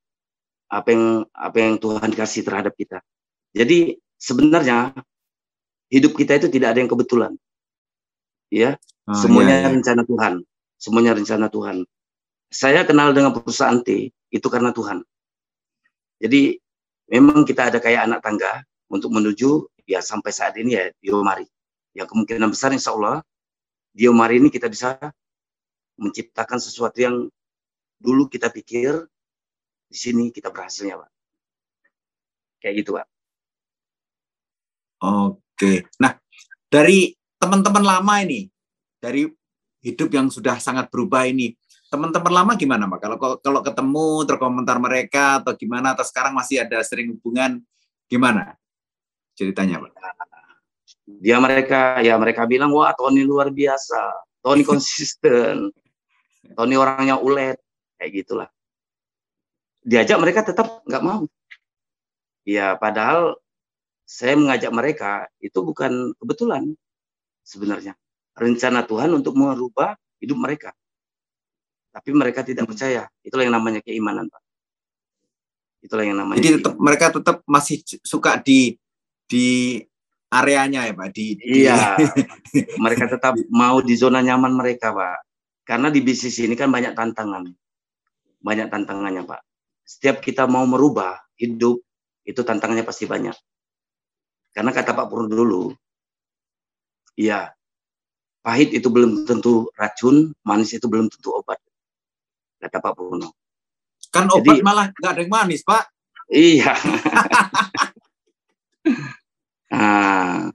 apa 0.72 0.88
yang 0.92 1.06
apa 1.36 1.58
yang 1.60 1.76
Tuhan 1.78 2.12
kasih 2.16 2.42
terhadap 2.48 2.74
kita. 2.80 3.04
Jadi 3.52 4.00
sebenarnya 4.16 4.96
hidup 5.92 6.16
kita 6.16 6.40
itu 6.40 6.48
tidak 6.48 6.76
ada 6.76 6.80
yang 6.80 6.92
kebetulan. 6.92 7.36
Ya 8.48 8.80
oh, 9.08 9.16
semuanya 9.16 9.64
iya, 9.64 9.68
iya. 9.68 9.74
rencana 9.76 10.02
Tuhan. 10.08 10.34
Semuanya 10.80 11.12
rencana 11.14 11.48
Tuhan. 11.52 11.78
Saya 12.52 12.84
kenal 12.88 13.12
dengan 13.16 13.36
perusahaan 13.36 13.80
T 13.84 14.12
itu 14.12 14.48
karena 14.48 14.72
Tuhan. 14.72 15.04
Jadi 16.22 16.54
memang 17.10 17.42
kita 17.42 17.74
ada 17.74 17.82
kayak 17.82 18.06
anak 18.06 18.20
tangga 18.22 18.62
untuk 18.94 19.10
menuju 19.10 19.66
ya 19.90 20.00
sampai 20.06 20.30
saat 20.30 20.54
ini 20.62 20.78
ya 20.78 20.86
Diomari. 21.02 21.50
Yang 21.98 22.14
kemungkinan 22.14 22.54
besar 22.54 22.72
insya 22.72 22.94
Allah 22.94 23.26
Diomari 23.92 24.38
ini 24.38 24.54
kita 24.54 24.70
bisa 24.70 24.96
menciptakan 25.98 26.62
sesuatu 26.62 26.98
yang 27.02 27.16
dulu 28.00 28.30
kita 28.30 28.54
pikir 28.54 29.04
di 29.90 29.98
sini 29.98 30.30
kita 30.30 30.54
berhasilnya 30.54 31.02
Pak. 31.02 31.10
Kayak 32.62 32.74
gitu 32.86 32.90
Pak. 32.96 33.08
Oke. 35.02 35.90
Nah 35.98 36.16
dari 36.72 37.12
teman-teman 37.42 37.84
lama 37.84 38.14
ini, 38.24 38.48
dari 39.02 39.26
hidup 39.82 40.14
yang 40.14 40.30
sudah 40.30 40.62
sangat 40.62 40.88
berubah 40.94 41.26
ini, 41.26 41.58
teman-teman 41.92 42.32
lama 42.32 42.52
gimana 42.56 42.88
Pak? 42.88 43.00
Kalau 43.04 43.18
kalau 43.44 43.60
ketemu 43.60 44.08
terkomentar 44.24 44.80
mereka 44.80 45.44
atau 45.44 45.52
gimana 45.60 45.92
atau 45.92 46.08
sekarang 46.08 46.32
masih 46.32 46.64
ada 46.64 46.80
sering 46.88 47.12
hubungan 47.12 47.60
gimana 48.08 48.56
ceritanya 49.36 49.84
Pak? 49.84 49.92
Dia 51.20 51.38
mereka 51.44 52.00
ya 52.00 52.16
mereka 52.16 52.48
bilang 52.48 52.72
wah 52.72 52.96
Tony 52.96 53.28
luar 53.28 53.52
biasa, 53.52 54.24
Tony 54.40 54.64
konsisten, 54.64 55.68
Tony 56.58 56.80
orangnya 56.80 57.20
ulet 57.20 57.60
kayak 58.00 58.12
gitulah. 58.24 58.50
Diajak 59.84 60.18
mereka 60.24 60.48
tetap 60.48 60.88
nggak 60.88 61.04
mau. 61.04 61.28
Ya 62.48 62.80
padahal 62.80 63.36
saya 64.08 64.40
mengajak 64.40 64.72
mereka 64.72 65.12
itu 65.44 65.60
bukan 65.60 66.16
kebetulan 66.18 66.72
sebenarnya 67.44 68.00
rencana 68.32 68.88
Tuhan 68.88 69.12
untuk 69.12 69.36
merubah 69.36 70.00
hidup 70.24 70.40
mereka 70.40 70.72
tapi 71.92 72.10
mereka 72.16 72.42
tidak 72.42 72.66
percaya. 72.72 73.06
Itulah 73.22 73.44
yang 73.44 73.56
namanya 73.60 73.84
keimanan, 73.84 74.32
Pak. 74.32 74.42
Itulah 75.84 76.08
yang 76.08 76.18
namanya. 76.18 76.40
Jadi 76.40 76.64
tetap 76.64 76.76
mereka 76.80 77.06
tetap 77.12 77.38
masih 77.44 77.84
suka 78.02 78.40
di 78.40 78.80
di 79.28 79.78
areanya 80.32 80.88
ya, 80.88 80.96
Pak. 80.96 81.10
Di, 81.12 81.26
iya. 81.44 82.00
Di... 82.00 82.64
mereka 82.84 83.12
tetap 83.12 83.36
mau 83.52 83.84
di 83.84 83.94
zona 84.00 84.24
nyaman 84.24 84.56
mereka, 84.56 84.96
Pak. 84.96 85.20
Karena 85.68 85.92
di 85.92 86.00
bisnis 86.00 86.40
ini 86.40 86.56
kan 86.56 86.72
banyak 86.72 86.96
tantangan. 86.96 87.52
Banyak 88.40 88.72
tantangannya, 88.72 89.28
Pak. 89.28 89.42
Setiap 89.84 90.24
kita 90.24 90.48
mau 90.48 90.64
merubah 90.64 91.20
hidup, 91.36 91.84
itu 92.24 92.42
tantangannya 92.42 92.88
pasti 92.88 93.04
banyak. 93.04 93.36
Karena 94.56 94.72
kata 94.72 94.96
Pak 94.96 95.08
Purno 95.08 95.32
dulu, 95.32 95.72
iya, 97.16 97.52
pahit 98.44 98.76
itu 98.76 98.88
belum 98.92 99.24
tentu 99.24 99.72
racun, 99.80 100.36
manis 100.44 100.76
itu 100.76 100.92
belum 100.92 101.08
tentu 101.08 101.32
obat 101.32 101.60
kata 102.62 102.78
Pak 102.78 102.94
Bruno. 102.94 103.34
Kan 104.14 104.30
obat 104.30 104.62
Jadi, 104.62 104.62
malah 104.62 104.86
nggak 104.94 105.12
ada 105.18 105.22
yang 105.26 105.32
manis, 105.34 105.66
Pak. 105.66 105.84
Iya. 106.30 106.74
nah, 109.74 110.52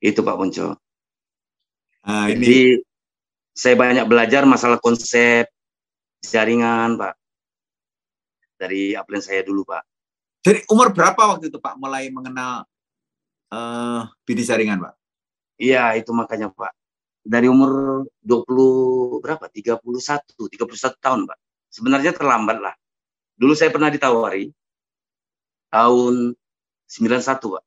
itu 0.08 0.20
Pak 0.24 0.36
Ponco. 0.40 0.68
Nah, 2.00 2.26
Jadi 2.32 2.80
ini. 2.80 2.80
saya 3.52 3.76
banyak 3.76 4.08
belajar 4.08 4.48
masalah 4.48 4.80
konsep 4.80 5.44
jaringan, 6.24 6.96
Pak. 6.96 7.14
Dari 8.56 8.96
upline 8.96 9.24
saya 9.24 9.44
dulu, 9.44 9.68
Pak. 9.68 9.82
Dari 10.40 10.64
umur 10.72 10.96
berapa 10.96 11.36
waktu 11.36 11.52
itu, 11.52 11.60
Pak, 11.60 11.76
mulai 11.76 12.08
mengenal 12.08 12.64
uh, 13.52 14.08
bisnis 14.24 14.48
jaringan, 14.48 14.80
Pak? 14.80 14.94
Iya, 15.60 15.98
itu 16.00 16.10
makanya, 16.16 16.48
Pak 16.48 16.79
dari 17.20 17.46
umur 17.46 18.04
20 18.24 19.20
berapa? 19.22 19.44
31, 19.46 19.80
31 19.80 20.96
tahun, 21.00 21.20
Pak. 21.28 21.38
Sebenarnya 21.70 22.12
terlambat 22.16 22.58
lah. 22.58 22.74
Dulu 23.36 23.52
saya 23.54 23.70
pernah 23.72 23.88
ditawari 23.92 24.50
tahun 25.70 26.34
91, 26.88 27.54
Pak. 27.56 27.64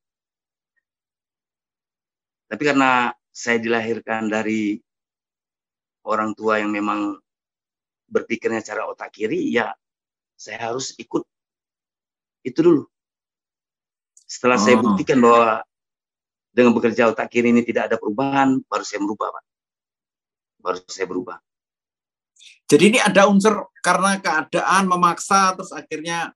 Tapi 2.54 2.64
karena 2.70 3.10
saya 3.34 3.58
dilahirkan 3.58 4.30
dari 4.30 4.78
orang 6.06 6.38
tua 6.38 6.62
yang 6.62 6.70
memang 6.70 7.18
berpikirnya 8.06 8.62
cara 8.62 8.86
otak 8.86 9.10
kiri, 9.10 9.50
ya 9.50 9.74
saya 10.38 10.70
harus 10.70 10.94
ikut 11.02 11.26
itu 12.46 12.60
dulu. 12.60 12.84
Setelah 14.28 14.60
oh. 14.60 14.64
saya 14.64 14.76
buktikan 14.78 15.18
bahwa 15.24 15.64
dengan 16.54 16.72
bekerja 16.78 17.10
otak 17.10 17.34
kiri 17.34 17.50
ini 17.50 17.66
tidak 17.66 17.90
ada 17.90 17.98
perubahan, 17.98 18.62
baru 18.70 18.86
saya 18.86 19.02
merubah, 19.02 19.34
Pak. 19.34 19.44
Baru 20.62 20.78
saya 20.86 21.08
berubah. 21.10 21.38
Jadi 22.70 22.84
ini 22.96 23.00
ada 23.02 23.28
unsur 23.28 23.74
karena 23.84 24.22
keadaan 24.22 24.88
memaksa 24.88 25.52
terus 25.58 25.74
akhirnya 25.76 26.32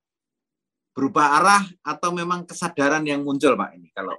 berubah 0.91 1.39
arah 1.39 1.63
atau 1.85 2.09
memang 2.11 2.43
kesadaran 2.43 3.05
yang 3.05 3.21
muncul, 3.21 3.53
Pak 3.53 3.69
ini 3.77 3.93
kalau 3.93 4.17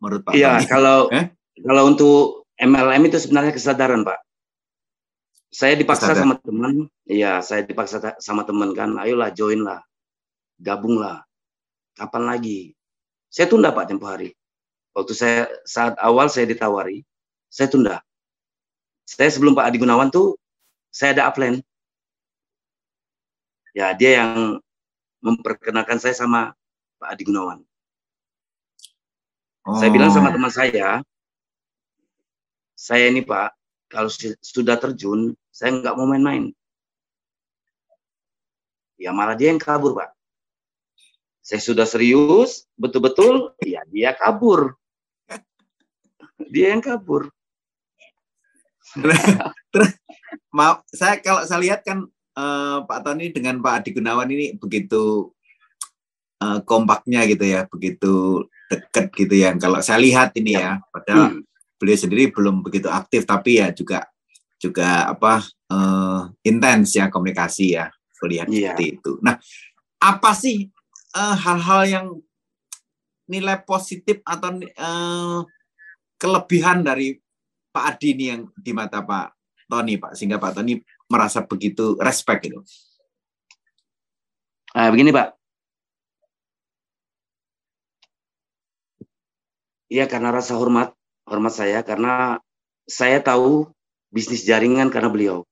menurut 0.00 0.24
Pak? 0.24 0.32
Iya, 0.32 0.64
kalau 0.64 1.12
eh? 1.12 1.36
kalau 1.60 1.82
untuk 1.92 2.48
MLM 2.56 3.12
itu 3.12 3.20
sebenarnya 3.20 3.52
kesadaran, 3.52 4.02
Pak. 4.02 4.18
Saya 5.54 5.78
dipaksa 5.78 6.10
Kesadar. 6.10 6.22
sama 6.26 6.34
teman, 6.42 6.72
iya, 7.06 7.38
saya 7.38 7.62
dipaksa 7.62 8.18
sama 8.18 8.42
teman 8.42 8.74
kan, 8.74 8.98
ayolah 8.98 9.30
join 9.30 9.62
lah, 9.62 9.78
gabung 10.58 10.98
lah. 10.98 11.22
Kapan 11.94 12.26
lagi? 12.26 12.74
Saya 13.30 13.46
tunda 13.46 13.70
Pak 13.70 13.86
tempo 13.86 14.10
hari. 14.10 14.34
Waktu 14.94 15.12
saya 15.12 15.50
saat 15.66 15.98
awal 15.98 16.30
saya 16.30 16.46
ditawari, 16.46 17.02
saya 17.50 17.66
tunda. 17.66 17.98
Saya 19.02 19.26
sebelum 19.26 19.58
Pak 19.58 19.66
Adi 19.66 19.82
Gunawan 19.82 20.08
tuh 20.08 20.38
saya 20.94 21.18
ada 21.18 21.26
upline. 21.26 21.58
Ya, 23.74 23.90
dia 23.90 24.22
yang 24.22 24.62
memperkenalkan 25.18 25.98
saya 25.98 26.14
sama 26.14 26.54
Pak 27.02 27.10
Adi 27.10 27.26
Gunawan. 27.26 27.58
Oh. 29.66 29.74
Saya 29.82 29.90
bilang 29.90 30.14
sama 30.14 30.30
oh. 30.30 30.34
teman 30.38 30.54
saya, 30.54 31.02
saya 32.78 33.10
ini 33.10 33.26
Pak, 33.26 33.50
kalau 33.90 34.06
sudah 34.38 34.78
terjun, 34.78 35.34
saya 35.50 35.74
nggak 35.74 35.94
mau 35.98 36.06
main-main. 36.06 36.54
Ya 38.94 39.10
malah 39.10 39.34
dia 39.34 39.50
yang 39.50 39.58
kabur 39.58 39.98
Pak. 39.98 40.14
Saya 41.42 41.58
sudah 41.58 41.84
serius, 41.84 42.70
betul-betul, 42.78 43.58
ya 43.66 43.82
dia 43.90 44.14
kabur 44.14 44.78
dia 46.50 46.74
yang 46.74 46.82
kabur. 46.82 47.30
Terus, 49.74 49.90
maaf, 50.54 50.86
saya 50.90 51.18
kalau 51.18 51.42
saya 51.42 51.60
lihat 51.62 51.82
kan 51.82 52.06
uh, 52.38 52.78
Pak 52.86 53.00
Tony 53.02 53.34
dengan 53.34 53.58
Pak 53.58 53.82
Adi 53.82 53.90
Gunawan 53.90 54.30
ini 54.30 54.54
begitu 54.54 55.34
uh, 56.38 56.62
kompaknya 56.62 57.26
gitu 57.26 57.42
ya, 57.42 57.66
begitu 57.66 58.46
dekat 58.70 59.10
gitu 59.14 59.34
ya. 59.34 59.50
Kalau 59.58 59.82
saya 59.82 59.98
lihat 59.98 60.30
ini 60.38 60.54
ya, 60.54 60.78
padahal 60.94 61.38
hmm. 61.38 61.42
beliau 61.78 61.98
sendiri 61.98 62.30
belum 62.30 62.62
begitu 62.62 62.86
aktif, 62.86 63.26
tapi 63.26 63.58
ya 63.58 63.74
juga 63.74 64.06
juga 64.62 65.10
apa 65.10 65.42
uh, 65.74 66.30
intens 66.46 66.94
ya 66.94 67.10
komunikasi 67.10 67.74
ya, 67.74 67.90
melihat 68.22 68.46
yeah. 68.46 68.72
seperti 68.72 68.84
itu. 68.94 69.18
Nah, 69.26 69.36
apa 69.98 70.30
sih 70.38 70.70
hal-hal 71.14 71.82
uh, 71.82 71.88
yang 71.90 72.06
nilai 73.26 73.58
positif 73.64 74.20
atau 74.22 74.54
uh, 74.78 75.40
kelebihan 76.18 76.86
dari 76.86 77.18
Pak 77.74 77.84
Adi 77.96 78.08
ini 78.14 78.24
yang 78.30 78.42
di 78.54 78.70
mata 78.70 79.02
Pak 79.02 79.34
Tony 79.66 79.98
Pak 79.98 80.14
sehingga 80.14 80.38
Pak 80.38 80.60
Tony 80.60 80.78
merasa 81.10 81.42
begitu 81.42 81.98
respect 81.98 82.46
itu. 82.46 82.60
Nah, 84.74 84.90
begini 84.90 85.14
Pak. 85.14 85.28
Iya 89.90 90.10
karena 90.10 90.34
rasa 90.34 90.58
hormat, 90.58 90.90
hormat 91.30 91.54
saya 91.54 91.86
karena 91.86 92.42
saya 92.90 93.22
tahu 93.22 93.70
bisnis 94.10 94.42
jaringan 94.42 94.90
karena 94.90 95.10
beliau. 95.10 95.46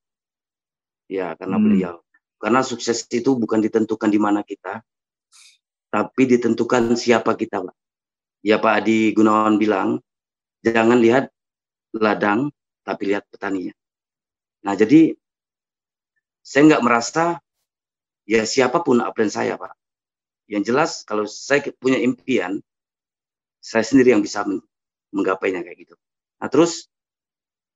Ya 1.07 1.39
karena 1.39 1.59
hmm. 1.59 1.67
beliau. 1.67 1.95
Karena 2.43 2.67
sukses 2.67 3.07
itu 3.07 3.39
bukan 3.39 3.63
ditentukan 3.63 4.11
di 4.11 4.19
mana 4.19 4.43
kita, 4.43 4.83
tapi 5.95 6.23
ditentukan 6.27 6.99
siapa 6.99 7.39
kita, 7.39 7.63
Pak. 7.63 7.77
Ya 8.43 8.59
Pak 8.59 8.83
Adi 8.83 9.15
Gunawan 9.15 9.63
bilang, 9.63 10.03
jangan 10.63 10.99
lihat 10.99 11.29
ladang, 11.95 12.49
tapi 12.87 13.13
lihat 13.13 13.27
petaninya. 13.29 13.75
Nah, 14.63 14.75
jadi 14.79 15.15
saya 16.43 16.63
nggak 16.75 16.85
merasa 16.87 17.39
ya 18.27 18.47
siapa 18.47 18.83
pun 18.83 19.03
upline 19.03 19.31
saya, 19.31 19.59
Pak. 19.59 19.75
Yang 20.51 20.63
jelas 20.75 20.91
kalau 21.07 21.27
saya 21.27 21.67
punya 21.79 21.99
impian, 21.99 22.63
saya 23.63 23.87
sendiri 23.87 24.15
yang 24.15 24.23
bisa 24.23 24.43
menggapainya 25.15 25.63
kayak 25.63 25.87
gitu. 25.87 25.95
Nah, 26.43 26.49
terus 26.51 26.91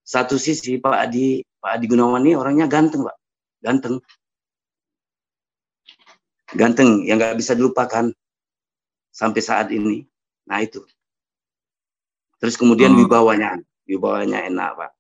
satu 0.07 0.39
sisi 0.39 0.79
Pak 0.79 0.97
Adi 1.11 1.43
Pak 1.59 1.83
Adi 1.83 1.87
Gunawan 1.91 2.23
ini 2.23 2.39
orangnya 2.39 2.71
ganteng, 2.71 3.07
Pak. 3.07 3.17
Ganteng. 3.63 3.99
Ganteng 6.55 7.03
yang 7.03 7.19
nggak 7.19 7.35
bisa 7.35 7.59
dilupakan 7.59 8.15
sampai 9.11 9.43
saat 9.43 9.75
ini. 9.75 10.07
Nah 10.47 10.63
itu. 10.63 10.87
Terus 12.37 12.55
kemudian 12.61 12.93
hmm. 12.93 13.01
wibawanya, 13.05 13.57
wibawanya 13.89 14.45
enak 14.45 14.71
pak. 14.77 14.93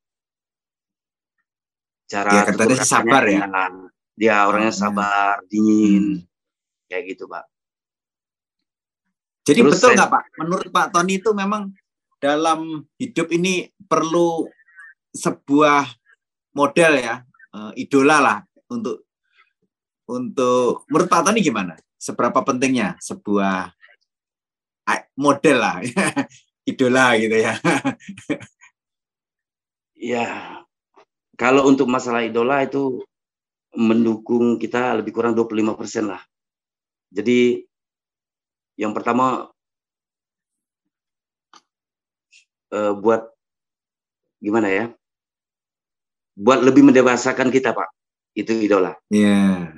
Cara 2.06 2.30
ya, 2.32 2.42
katanya 2.48 2.76
sabar 2.80 3.22
ya. 3.28 3.44
Enak. 3.44 3.72
Dia 4.16 4.48
orangnya 4.48 4.72
hmm. 4.72 4.80
sabar, 4.80 5.44
dingin, 5.52 6.24
hmm. 6.24 6.88
kayak 6.88 7.02
gitu 7.12 7.28
pak. 7.28 7.44
Jadi 9.46 9.60
Terus 9.62 9.72
betul 9.78 9.90
nggak 9.94 10.10
pak? 10.10 10.24
Menurut 10.42 10.68
Pak 10.74 10.86
Tony 10.90 11.22
itu 11.22 11.30
memang 11.30 11.70
dalam 12.18 12.82
hidup 12.98 13.30
ini 13.30 13.70
perlu 13.86 14.50
sebuah 15.14 15.86
model 16.56 16.92
ya, 16.98 17.22
uh, 17.54 17.70
idola 17.78 18.18
lah 18.18 18.38
untuk 18.66 19.06
untuk 20.10 20.82
menurut 20.90 21.06
Pak 21.06 21.30
Tony 21.30 21.44
gimana? 21.44 21.78
Seberapa 21.94 22.42
pentingnya 22.42 22.98
sebuah 22.98 23.76
model 25.16 25.56
lah, 25.58 25.76
idola 26.66 27.14
gitu 27.16 27.36
ya. 27.38 27.54
ya, 30.12 30.26
kalau 31.38 31.70
untuk 31.70 31.86
masalah 31.86 32.26
idola 32.26 32.66
itu 32.66 33.06
mendukung 33.78 34.58
kita 34.58 34.98
lebih 34.98 35.14
kurang 35.14 35.38
25 35.38 35.78
persen 35.78 36.10
lah. 36.10 36.20
Jadi 37.14 37.62
yang 38.76 38.92
pertama 38.92 39.48
eh, 42.74 42.92
buat 42.98 43.30
gimana 44.42 44.68
ya? 44.68 44.84
Buat 46.36 46.66
lebih 46.66 46.84
mendewasakan 46.84 47.48
kita, 47.48 47.72
Pak. 47.72 47.88
Itu 48.36 48.52
idola. 48.52 48.92
Iya. 49.08 49.72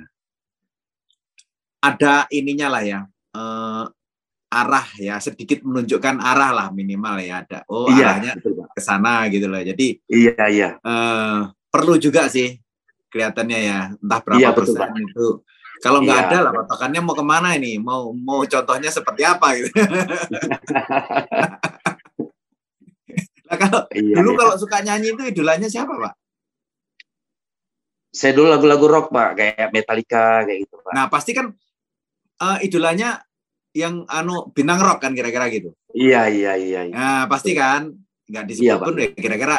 Ada 1.79 2.27
ininya 2.35 2.67
lah 2.67 2.83
ya. 2.83 2.99
Eh, 3.29 3.68
arah 4.49 4.85
ya 4.97 5.21
sedikit 5.21 5.61
menunjukkan 5.61 6.17
arah 6.17 6.49
lah 6.49 6.67
minimal 6.73 7.21
ya 7.21 7.45
ada 7.45 7.61
oh 7.69 7.85
iya, 7.93 8.17
arahnya 8.17 8.33
ke 8.73 8.81
sana 8.81 9.29
gitu 9.29 9.45
loh. 9.45 9.61
Jadi 9.61 10.01
iya 10.09 10.43
iya. 10.49 10.69
uh, 10.81 11.53
perlu 11.69 12.01
juga 12.01 12.25
sih 12.25 12.57
kelihatannya 13.13 13.59
ya 13.61 13.79
entah 13.93 14.19
berapa 14.25 14.41
iya, 14.41 14.49
persen 14.53 14.89
betul, 14.89 15.05
itu. 15.05 15.27
Kalau 15.79 16.03
nggak 16.03 16.19
iya. 16.19 16.27
ada 16.27 16.37
lah 16.43 16.51
patokannya 16.65 17.01
mau 17.05 17.15
ke 17.15 17.23
mana 17.23 17.49
ini? 17.55 17.77
Mau 17.77 18.11
mau 18.11 18.41
contohnya 18.43 18.89
seperti 18.89 19.21
apa 19.23 19.47
gitu. 19.57 19.69
Nah 23.49 23.57
kalau 23.57 23.81
iya, 23.97 24.13
dulu 24.21 24.37
iya. 24.37 24.39
kalau 24.45 24.53
suka 24.61 24.77
nyanyi 24.85 25.17
itu 25.17 25.23
idolanya 25.25 25.65
siapa 25.65 25.89
pak? 25.97 26.13
Saya 28.13 28.37
dulu 28.37 28.45
lagu-lagu 28.45 28.85
rock 28.85 29.09
pak 29.09 29.29
kayak 29.41 29.69
Metallica 29.73 30.45
kayak 30.45 30.69
gitu 30.69 30.77
pak. 30.77 30.93
Nah 30.93 31.09
pasti 31.09 31.33
kan 31.33 31.49
uh, 32.45 32.57
idolanya 32.61 33.25
yang 33.73 34.05
anu 34.09 34.49
bintang 34.49 34.81
rock 34.81 35.03
kan 35.03 35.13
kira-kira 35.13 35.45
gitu. 35.53 35.73
Iya 35.93 36.29
iya 36.29 36.53
iya. 36.57 36.81
iya. 36.89 36.93
Nah 36.93 37.21
pasti 37.29 37.53
kan 37.53 37.93
nggak 38.29 38.45
disebut 38.45 38.65
iya, 38.65 38.75
pun 38.77 38.93
ya 38.97 39.07
kira-kira 39.13 39.57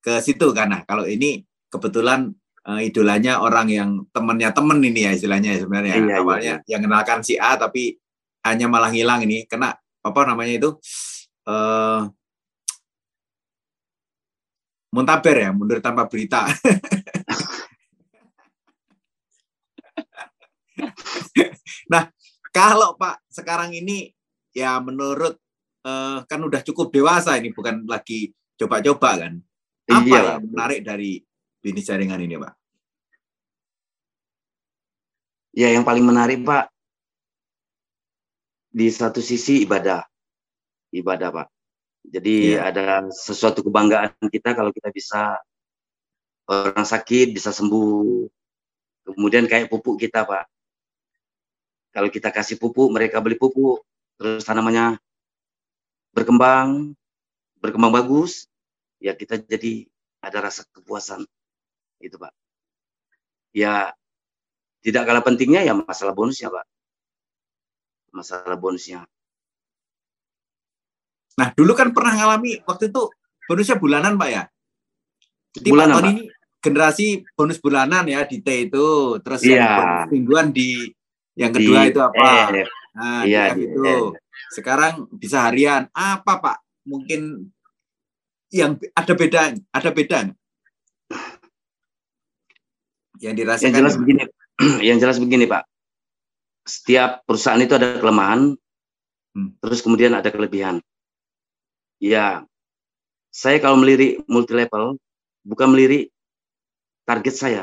ke 0.00 0.20
situ 0.24 0.52
kan. 0.56 0.72
Nah 0.72 0.82
kalau 0.88 1.04
ini 1.04 1.44
kebetulan 1.68 2.32
uh, 2.64 2.80
idolanya 2.80 3.44
orang 3.44 3.68
yang 3.68 3.90
temennya 4.12 4.52
temen 4.52 4.80
ini 4.80 5.08
ya 5.08 5.12
istilahnya 5.12 5.56
ya 5.56 5.58
sebenarnya. 5.64 5.94
Iya, 5.96 6.04
iya 6.04 6.16
Awalnya 6.20 6.54
iya, 6.64 6.76
yang 6.76 6.80
kenalkan 6.84 7.20
si 7.24 7.36
A 7.36 7.56
tapi 7.60 7.96
hanya 8.44 8.66
malah 8.72 8.88
hilang 8.88 9.20
ini 9.24 9.44
kena 9.44 9.76
apa 10.00 10.20
namanya 10.24 10.56
itu 10.56 10.70
uh, 11.44 12.08
muntaber 14.90 15.36
ya 15.44 15.50
mundur 15.52 15.84
tanpa 15.84 16.08
berita. 16.08 16.48
kalau 22.60 22.92
Pak 22.92 23.24
sekarang 23.32 23.72
ini 23.72 24.12
ya 24.52 24.76
menurut 24.84 25.40
uh, 25.88 26.20
kan 26.28 26.40
udah 26.44 26.60
cukup 26.60 26.92
dewasa 26.92 27.40
ini 27.40 27.56
bukan 27.56 27.88
lagi 27.88 28.36
coba-coba 28.60 29.24
kan. 29.24 29.32
Apa 29.90 30.06
iya, 30.06 30.20
yang 30.36 30.44
menarik 30.44 30.80
dari 30.84 31.24
bisnis 31.64 31.88
jaringan 31.88 32.20
ini 32.20 32.36
Pak? 32.36 32.52
Ya 35.56 35.72
yang 35.72 35.88
paling 35.88 36.04
menarik 36.04 36.44
Pak 36.44 36.68
di 38.68 38.92
satu 38.92 39.24
sisi 39.24 39.64
ibadah. 39.64 40.04
Ibadah 40.92 41.32
Pak. 41.32 41.48
Jadi 42.12 42.60
iya. 42.60 42.68
ada 42.68 43.08
sesuatu 43.08 43.64
kebanggaan 43.64 44.12
kita 44.28 44.52
kalau 44.52 44.68
kita 44.68 44.92
bisa 44.92 45.40
orang 46.44 46.84
sakit 46.84 47.32
bisa 47.32 47.56
sembuh. 47.56 48.28
Kemudian 49.10 49.48
kayak 49.48 49.72
pupuk 49.72 49.96
kita 49.96 50.28
Pak 50.28 50.59
kalau 51.90 52.08
kita 52.08 52.30
kasih 52.30 52.56
pupuk, 52.56 52.90
mereka 52.94 53.18
beli 53.18 53.34
pupuk, 53.34 53.82
terus 54.14 54.46
tanamannya 54.46 54.98
berkembang, 56.14 56.94
berkembang 57.58 57.92
bagus, 57.94 58.46
ya 59.02 59.14
kita 59.14 59.42
jadi 59.42 59.86
ada 60.22 60.38
rasa 60.50 60.62
kepuasan. 60.70 61.26
Itu 61.98 62.16
Pak. 62.16 62.32
Ya 63.50 63.92
tidak 64.80 65.04
kalah 65.04 65.24
pentingnya 65.24 65.66
ya 65.66 65.74
masalah 65.74 66.14
bonusnya 66.14 66.48
Pak. 66.48 66.64
Masalah 68.14 68.56
bonusnya. 68.56 69.04
Nah 71.36 71.48
dulu 71.56 71.72
kan 71.74 71.90
pernah 71.90 72.14
ngalami 72.14 72.62
waktu 72.64 72.92
itu 72.92 73.10
bonusnya 73.50 73.76
bulanan 73.76 74.14
Pak 74.14 74.30
ya? 74.30 74.42
Jadi 75.58 75.68
bulanan, 75.74 75.94
Pak 75.98 76.04
ini 76.06 76.22
generasi 76.62 77.06
bonus 77.34 77.58
bulanan 77.58 78.04
ya 78.06 78.22
di 78.28 78.38
T 78.38 78.70
itu, 78.70 79.18
terus 79.24 79.42
yeah. 79.42 80.06
yang 80.06 80.12
mingguan 80.12 80.54
di 80.54 80.92
yang 81.40 81.52
kedua 81.56 81.78
di, 81.80 81.88
itu 81.88 82.00
apa? 82.04 82.24
Nah, 82.92 83.22
iya, 83.24 83.56
di, 83.56 83.64
itu. 83.64 84.12
Sekarang 84.52 85.08
bisa 85.16 85.48
harian. 85.48 85.88
Apa 85.96 86.36
Pak? 86.36 86.58
Mungkin 86.84 87.48
yang 88.52 88.76
ada 88.92 89.14
beda, 89.16 89.56
ada 89.70 89.90
beda 89.94 90.18
Yang 93.20 93.34
dirasakan. 93.40 93.64
Yang 93.64 93.76
jelas 93.80 93.94
begini, 93.96 94.22
yang 94.88 94.98
jelas 95.00 95.16
begini 95.16 95.44
Pak. 95.48 95.64
Setiap 96.68 97.24
perusahaan 97.24 97.60
itu 97.60 97.72
ada 97.72 97.96
kelemahan, 97.96 98.56
hmm. 99.32 99.50
terus 99.64 99.80
kemudian 99.80 100.12
ada 100.12 100.28
kelebihan. 100.28 100.84
Ya, 102.00 102.44
saya 103.28 103.60
kalau 103.60 103.76
melirik 103.80 104.24
multi 104.24 104.56
level, 104.56 104.96
bukan 105.44 105.68
melirik 105.72 106.12
target 107.04 107.34
saya, 107.36 107.62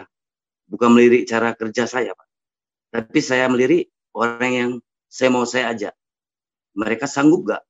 bukan 0.70 0.94
melirik 0.94 1.26
cara 1.26 1.58
kerja 1.58 1.90
saya, 1.90 2.14
Pak. 2.14 2.27
Tapi 2.92 3.20
saya 3.20 3.52
melirik 3.52 3.92
orang 4.16 4.52
yang 4.54 4.72
saya 5.08 5.30
mau 5.32 5.44
saya 5.44 5.72
ajak. 5.72 5.94
Mereka 6.78 7.10
sanggup 7.10 7.48
gak 7.48 7.64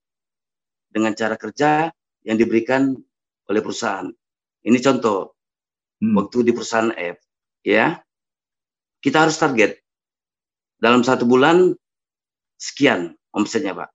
dengan 0.92 1.14
cara 1.16 1.36
kerja 1.40 1.90
yang 2.28 2.38
diberikan 2.38 2.96
oleh 3.48 3.62
perusahaan. 3.64 4.12
Ini 4.68 4.78
contoh, 4.84 5.32
hmm. 6.04 6.14
waktu 6.18 6.38
di 6.44 6.52
perusahaan 6.52 6.92
F, 6.92 7.18
ya, 7.64 7.96
kita 9.00 9.24
harus 9.24 9.40
target. 9.40 9.80
Dalam 10.78 11.02
satu 11.02 11.24
bulan, 11.24 11.72
sekian 12.60 13.16
omsetnya, 13.32 13.74
Pak. 13.74 13.90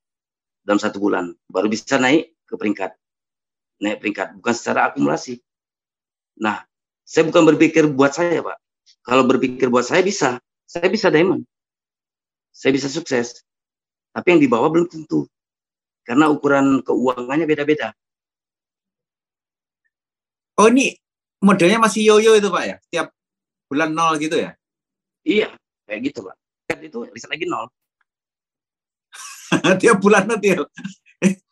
Dalam 0.64 0.80
satu 0.80 0.98
bulan. 1.02 1.34
Baru 1.50 1.68
bisa 1.68 2.00
naik 2.00 2.32
ke 2.48 2.54
peringkat. 2.56 2.96
Naik 3.84 4.00
peringkat, 4.00 4.38
bukan 4.40 4.54
secara 4.54 4.88
akumulasi. 4.88 5.42
Nah, 6.40 6.64
saya 7.04 7.28
bukan 7.28 7.44
berpikir 7.44 7.84
buat 7.90 8.16
saya, 8.16 8.40
Pak. 8.40 8.58
Kalau 9.02 9.26
berpikir 9.26 9.68
buat 9.68 9.84
saya 9.84 10.00
bisa, 10.00 10.38
saya 10.72 10.88
bisa 10.88 11.12
diamond. 11.12 11.44
Saya 12.48 12.72
bisa 12.72 12.88
sukses. 12.88 13.44
Tapi 14.16 14.26
yang 14.32 14.40
di 14.40 14.48
bawah 14.48 14.72
belum 14.72 14.88
tentu. 14.88 15.28
Karena 16.00 16.32
ukuran 16.32 16.80
keuangannya 16.80 17.44
beda-beda. 17.44 17.92
Oh 20.56 20.72
ini 20.72 20.96
modelnya 21.44 21.76
masih 21.76 22.08
yoyo 22.08 22.40
itu 22.40 22.48
Pak 22.48 22.64
ya? 22.64 22.76
Setiap 22.88 23.06
bulan 23.68 23.92
nol 23.92 24.16
gitu 24.16 24.40
ya? 24.40 24.56
Iya, 25.28 25.52
kayak 25.84 26.00
gitu 26.08 26.24
Pak. 26.24 26.36
Itu 26.80 27.04
bisa 27.12 27.28
lagi 27.28 27.44
nol. 27.44 27.68
Tiap 29.80 30.00
bulan 30.00 30.24
nanti 30.24 30.56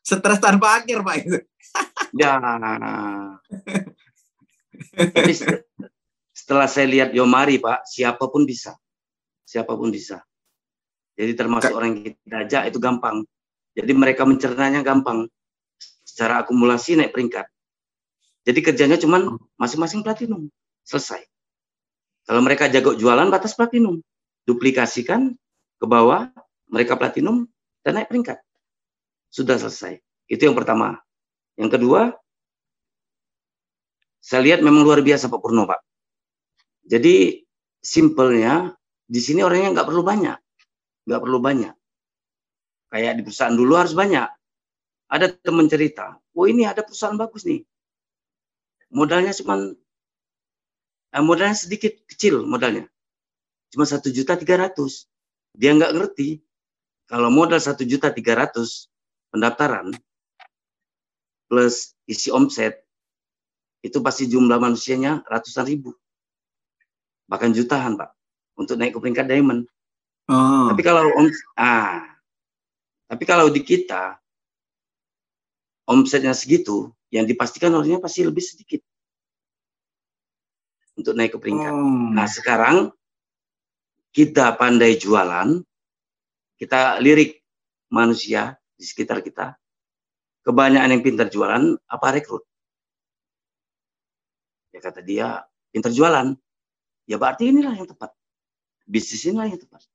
stres 0.00 0.40
tanpa 0.40 0.80
akhir 0.80 1.04
Pak 1.04 1.16
itu. 1.20 1.36
ya. 2.16 2.40
Tapi 4.96 5.32
setelah 6.32 6.66
saya 6.66 6.88
lihat 6.88 7.12
Yomari 7.12 7.60
Pak, 7.60 7.84
siapa 7.84 8.24
pun 8.32 8.48
bisa 8.48 8.80
siapa 9.50 9.74
pun 9.74 9.90
bisa. 9.90 10.22
Jadi 11.18 11.34
termasuk 11.34 11.74
orang 11.74 11.98
yang 11.98 12.14
kita 12.14 12.36
ajak 12.46 12.62
itu 12.70 12.78
gampang. 12.78 13.26
Jadi 13.74 13.92
mereka 13.98 14.22
mencernanya 14.22 14.86
gampang. 14.86 15.26
Secara 16.06 16.46
akumulasi 16.46 16.94
naik 16.94 17.10
peringkat. 17.10 17.50
Jadi 18.46 18.60
kerjanya 18.62 18.94
cuma 19.02 19.34
masing-masing 19.58 20.06
platinum. 20.06 20.46
Selesai. 20.86 21.26
Kalau 22.30 22.40
mereka 22.46 22.70
jago 22.70 22.94
jualan 22.94 23.26
batas 23.26 23.58
platinum. 23.58 23.98
Duplikasikan 24.46 25.34
ke 25.76 25.86
bawah, 25.86 26.30
mereka 26.70 26.94
platinum 26.94 27.50
dan 27.82 27.98
naik 27.98 28.08
peringkat. 28.08 28.38
Sudah 29.34 29.58
selesai. 29.58 29.98
Itu 30.30 30.46
yang 30.46 30.54
pertama. 30.54 30.94
Yang 31.58 31.76
kedua, 31.76 32.14
saya 34.22 34.40
lihat 34.46 34.62
memang 34.62 34.86
luar 34.86 35.02
biasa 35.02 35.26
Pak 35.26 35.40
Purno 35.42 35.66
Pak. 35.66 35.80
Jadi 36.86 37.44
simpelnya 37.82 38.79
di 39.10 39.18
sini 39.18 39.42
orangnya 39.42 39.74
nggak 39.74 39.88
perlu 39.90 40.06
banyak 40.06 40.38
nggak 41.10 41.22
perlu 41.26 41.38
banyak. 41.42 41.74
Kayak 42.90 43.12
di 43.18 43.22
perusahaan 43.26 43.54
dulu 43.54 43.72
harus 43.74 43.94
banyak. 43.94 44.30
Ada 45.10 45.26
teman 45.42 45.66
cerita, 45.66 46.14
oh 46.38 46.46
ini 46.46 46.62
ada 46.62 46.86
perusahaan 46.86 47.18
bagus 47.18 47.42
nih. 47.42 47.66
Modalnya 48.94 49.34
cuma 49.34 49.74
eh, 51.10 51.22
modalnya 51.22 51.58
sedikit 51.58 51.98
kecil 52.06 52.46
modalnya. 52.46 52.86
Cuma 53.74 53.86
satu 53.86 54.10
juta 54.10 54.38
tiga 54.38 54.58
ratus. 54.58 55.10
Dia 55.54 55.74
nggak 55.74 55.98
ngerti 55.98 56.38
kalau 57.10 57.26
modal 57.26 57.58
satu 57.58 57.82
juta 57.82 58.14
tiga 58.14 58.38
ratus 58.38 58.86
pendaftaran 59.34 59.90
plus 61.50 61.98
isi 62.06 62.30
omset 62.30 62.86
itu 63.82 63.98
pasti 63.98 64.30
jumlah 64.30 64.62
manusianya 64.62 65.26
ratusan 65.26 65.66
ribu 65.66 65.90
bahkan 67.26 67.50
jutaan 67.50 67.98
pak 67.98 68.14
untuk 68.60 68.76
naik 68.76 68.92
ke 68.92 69.00
peringkat 69.00 69.24
diamond 69.24 69.64
Oh. 70.30 70.70
Tapi 70.70 70.82
kalau 70.86 71.02
om, 71.18 71.26
ah, 71.58 72.06
tapi 73.10 73.26
kalau 73.26 73.50
di 73.50 73.66
kita 73.66 74.22
omsetnya 75.90 76.30
segitu, 76.30 76.94
yang 77.10 77.26
dipastikan 77.26 77.74
orangnya 77.74 77.98
pasti 77.98 78.22
lebih 78.22 78.38
sedikit 78.38 78.78
untuk 80.94 81.18
naik 81.18 81.34
ke 81.34 81.38
peringkat. 81.42 81.74
Oh. 81.74 82.14
Nah 82.14 82.30
sekarang 82.30 82.94
kita 84.14 84.54
pandai 84.54 84.94
jualan, 84.94 85.58
kita 86.62 87.02
lirik 87.02 87.42
manusia 87.90 88.54
di 88.78 88.86
sekitar 88.86 89.26
kita, 89.26 89.58
kebanyakan 90.46 90.94
yang 90.94 91.02
pintar 91.02 91.26
jualan 91.26 91.74
apa 91.90 92.06
rekrut? 92.14 92.46
Ya 94.70 94.78
kata 94.78 95.02
dia 95.02 95.42
pintar 95.74 95.90
jualan, 95.90 96.38
ya 97.10 97.18
berarti 97.18 97.50
inilah 97.50 97.74
yang 97.74 97.90
tepat, 97.90 98.14
bisnis 98.90 99.22
inilah 99.30 99.46
yang 99.46 99.62
tepat 99.62 99.86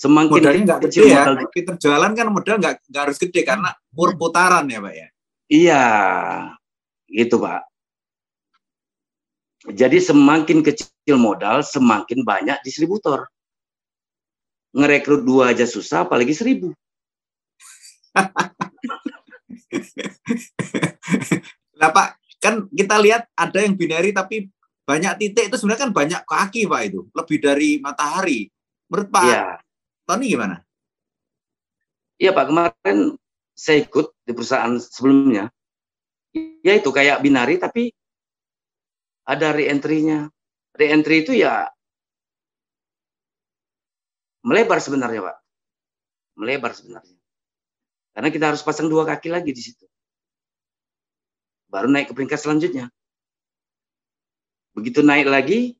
semakin 0.00 0.32
modalnya 0.32 0.62
nggak 0.64 0.80
gede 0.88 1.00
ya. 1.04 1.28
modal... 1.28 1.34
terjualan 1.52 2.12
kan 2.16 2.26
modal 2.32 2.56
nggak 2.56 2.74
nggak 2.88 3.02
harus 3.04 3.18
gede 3.20 3.40
karena 3.44 3.70
putaran 3.92 4.64
ya 4.70 4.80
pak 4.80 4.94
ya. 4.96 5.06
Iya. 5.50 5.84
Gitu 7.10 7.36
pak. 7.36 7.62
Jadi 9.68 10.00
semakin 10.00 10.64
kecil 10.64 11.20
modal 11.20 11.60
semakin 11.60 12.24
banyak 12.24 12.56
distributor. 12.64 13.28
Ngerekrut 14.72 15.20
dua 15.20 15.52
aja 15.52 15.68
susah 15.68 16.08
apalagi 16.08 16.32
seribu. 16.32 16.72
Nah 21.80 21.88
pak 21.96 22.20
kan 22.44 22.68
kita 22.68 23.00
lihat 23.00 23.24
ada 23.32 23.64
yang 23.64 23.72
binary 23.72 24.12
tapi 24.12 24.52
banyak 24.90 25.12
titik 25.22 25.54
itu 25.54 25.56
sebenarnya 25.62 25.82
kan 25.86 25.92
banyak 25.94 26.22
kaki 26.26 26.66
pak 26.66 26.80
itu 26.90 27.06
lebih 27.14 27.38
dari 27.38 27.78
matahari 27.78 28.50
menurut 28.90 29.08
pak 29.14 29.24
ya 29.30 29.44
Tony 30.10 30.26
gimana? 30.26 30.58
Iya 32.18 32.34
Pak, 32.34 32.50
kemarin 32.50 33.14
saya 33.54 33.86
ikut 33.86 34.10
di 34.26 34.32
perusahaan 34.34 34.74
sebelumnya. 34.74 35.46
Ya 36.66 36.74
itu 36.74 36.90
kayak 36.90 37.22
binari 37.22 37.62
tapi 37.62 37.94
ada 39.22 39.54
re-entry-nya. 39.54 40.26
Re-entry 40.74 41.22
itu 41.22 41.32
ya 41.38 41.70
melebar 44.42 44.82
sebenarnya 44.82 45.30
Pak. 45.30 45.36
Melebar 46.42 46.74
sebenarnya. 46.74 47.18
Karena 48.10 48.28
kita 48.34 48.44
harus 48.50 48.66
pasang 48.66 48.90
dua 48.90 49.06
kaki 49.06 49.30
lagi 49.30 49.54
di 49.54 49.62
situ. 49.62 49.86
Baru 51.70 51.86
naik 51.86 52.10
ke 52.10 52.18
peringkat 52.18 52.42
selanjutnya. 52.42 52.90
Begitu 54.74 55.02
naik 55.02 55.26
lagi, 55.26 55.74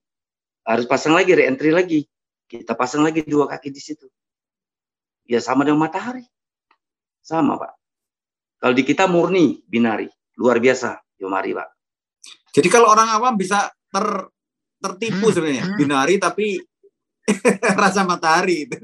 harus 0.67 0.87
pasang 0.87 1.15
lagi 1.15 1.35
re-entry 1.35 1.71
lagi. 1.71 2.01
Kita 2.51 2.75
pasang 2.75 3.07
lagi 3.07 3.23
dua 3.23 3.47
kaki 3.47 3.71
di 3.71 3.79
situ. 3.79 4.11
Ya 5.27 5.39
sama 5.39 5.63
dengan 5.63 5.87
matahari. 5.87 6.27
Sama, 7.23 7.55
Pak. 7.55 7.73
Kalau 8.61 8.75
di 8.75 8.83
kita 8.83 9.07
murni 9.07 9.63
binari, 9.65 10.11
luar 10.37 10.59
biasa, 10.59 10.99
Yomari, 11.23 11.55
Pak. 11.55 11.69
Jadi 12.51 12.69
kalau 12.69 12.91
orang 12.91 13.09
awam 13.15 13.39
bisa 13.39 13.71
ter 13.71 14.07
tertipu 14.81 15.31
hmm. 15.31 15.35
sebenarnya, 15.35 15.65
hmm. 15.71 15.77
binari 15.79 16.15
tapi 16.19 16.59
rasa 17.83 18.03
matahari 18.03 18.67
itu. 18.67 18.79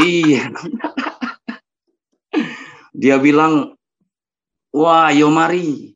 iya. 0.00 0.48
Dia 2.94 3.18
bilang, 3.18 3.74
wah 4.72 5.10
Yomari, 5.12 5.92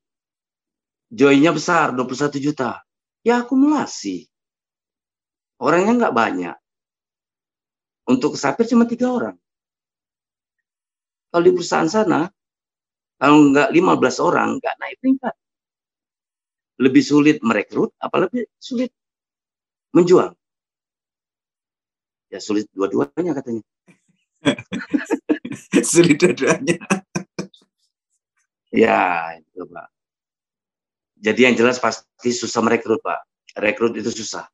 joinnya 1.09 1.55
besar, 1.55 1.95
21 1.97 2.39
juta. 2.43 2.83
Ya 3.29 3.45
akumulasi. 3.45 4.25
Orangnya 5.61 5.93
nggak 6.01 6.17
banyak. 6.17 6.57
Untuk 8.09 8.41
kesapir 8.41 8.65
cuma 8.65 8.89
tiga 8.89 9.13
orang. 9.13 9.37
Kalau 11.29 11.45
di 11.45 11.53
perusahaan 11.53 11.93
sana, 11.93 12.25
kalau 13.21 13.53
nggak 13.53 13.69
15 13.69 14.17
orang, 14.25 14.57
nggak 14.57 14.75
naik 14.81 14.97
peringkat. 15.05 15.35
Lebih 16.81 17.03
sulit 17.05 17.37
merekrut, 17.45 17.93
apalagi 18.01 18.49
sulit 18.57 18.97
menjual. 19.93 20.33
Ya 22.33 22.41
sulit 22.41 22.65
dua-duanya 22.73 23.37
katanya. 23.37 23.61
sulit 25.93 26.17
dua-duanya. 26.17 26.81
ya, 28.73 29.37
itu 29.37 29.69
Pak. 29.69 29.98
Jadi 31.19 31.41
yang 31.51 31.55
jelas 31.59 31.83
pasti 31.83 32.31
susah 32.31 32.63
merekrut 32.63 33.03
Pak. 33.03 33.21
Rekrut 33.59 33.99
itu 33.99 34.11
susah. 34.15 34.47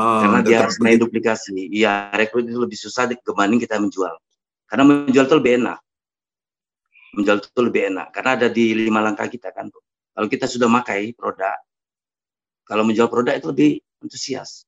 Oh, 0.00 0.24
Karena 0.24 0.40
dia 0.40 0.64
harus 0.64 0.80
main 0.80 0.96
duplikasi. 0.96 1.68
Iya, 1.72 2.12
rekrut 2.16 2.48
itu 2.48 2.56
lebih 2.56 2.76
susah 2.76 3.08
dibanding 3.08 3.60
kita 3.60 3.76
menjual. 3.76 4.16
Karena 4.68 4.84
menjual 4.86 5.28
itu 5.28 5.36
lebih 5.36 5.52
enak. 5.60 5.78
Menjual 7.16 7.38
itu 7.42 7.60
lebih 7.60 7.82
enak. 7.92 8.08
Karena 8.12 8.30
ada 8.36 8.48
di 8.48 8.72
lima 8.76 9.04
langkah 9.04 9.28
kita 9.28 9.52
kan. 9.52 9.68
Kalau 10.16 10.28
kita 10.28 10.48
sudah 10.48 10.68
makai 10.68 11.12
produk, 11.12 11.56
kalau 12.64 12.86
menjual 12.86 13.08
produk 13.08 13.34
itu 13.36 13.46
lebih 13.50 13.70
antusias. 14.04 14.64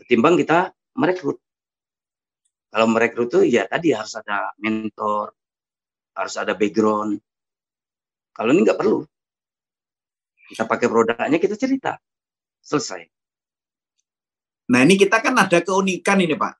Ketimbang 0.00 0.36
kita 0.36 0.72
merekrut. 0.98 1.38
Kalau 2.74 2.90
merekrut 2.90 3.30
itu 3.30 3.40
ya 3.54 3.70
tadi 3.70 3.94
harus 3.94 4.12
ada 4.18 4.50
mentor, 4.58 5.30
harus 6.14 6.34
ada 6.38 6.54
background. 6.54 7.18
Kalau 8.34 8.50
ini 8.50 8.60
nggak 8.62 8.78
perlu. 8.78 9.02
Kita 10.50 10.66
pakai 10.66 10.86
produknya, 10.86 11.38
kita 11.38 11.58
cerita. 11.58 11.98
Selesai. 12.62 13.02
Nah 14.72 14.80
ini 14.80 14.96
kita 14.96 15.20
kan 15.20 15.36
ada 15.36 15.60
keunikan 15.60 16.22
ini 16.22 16.34
Pak. 16.38 16.54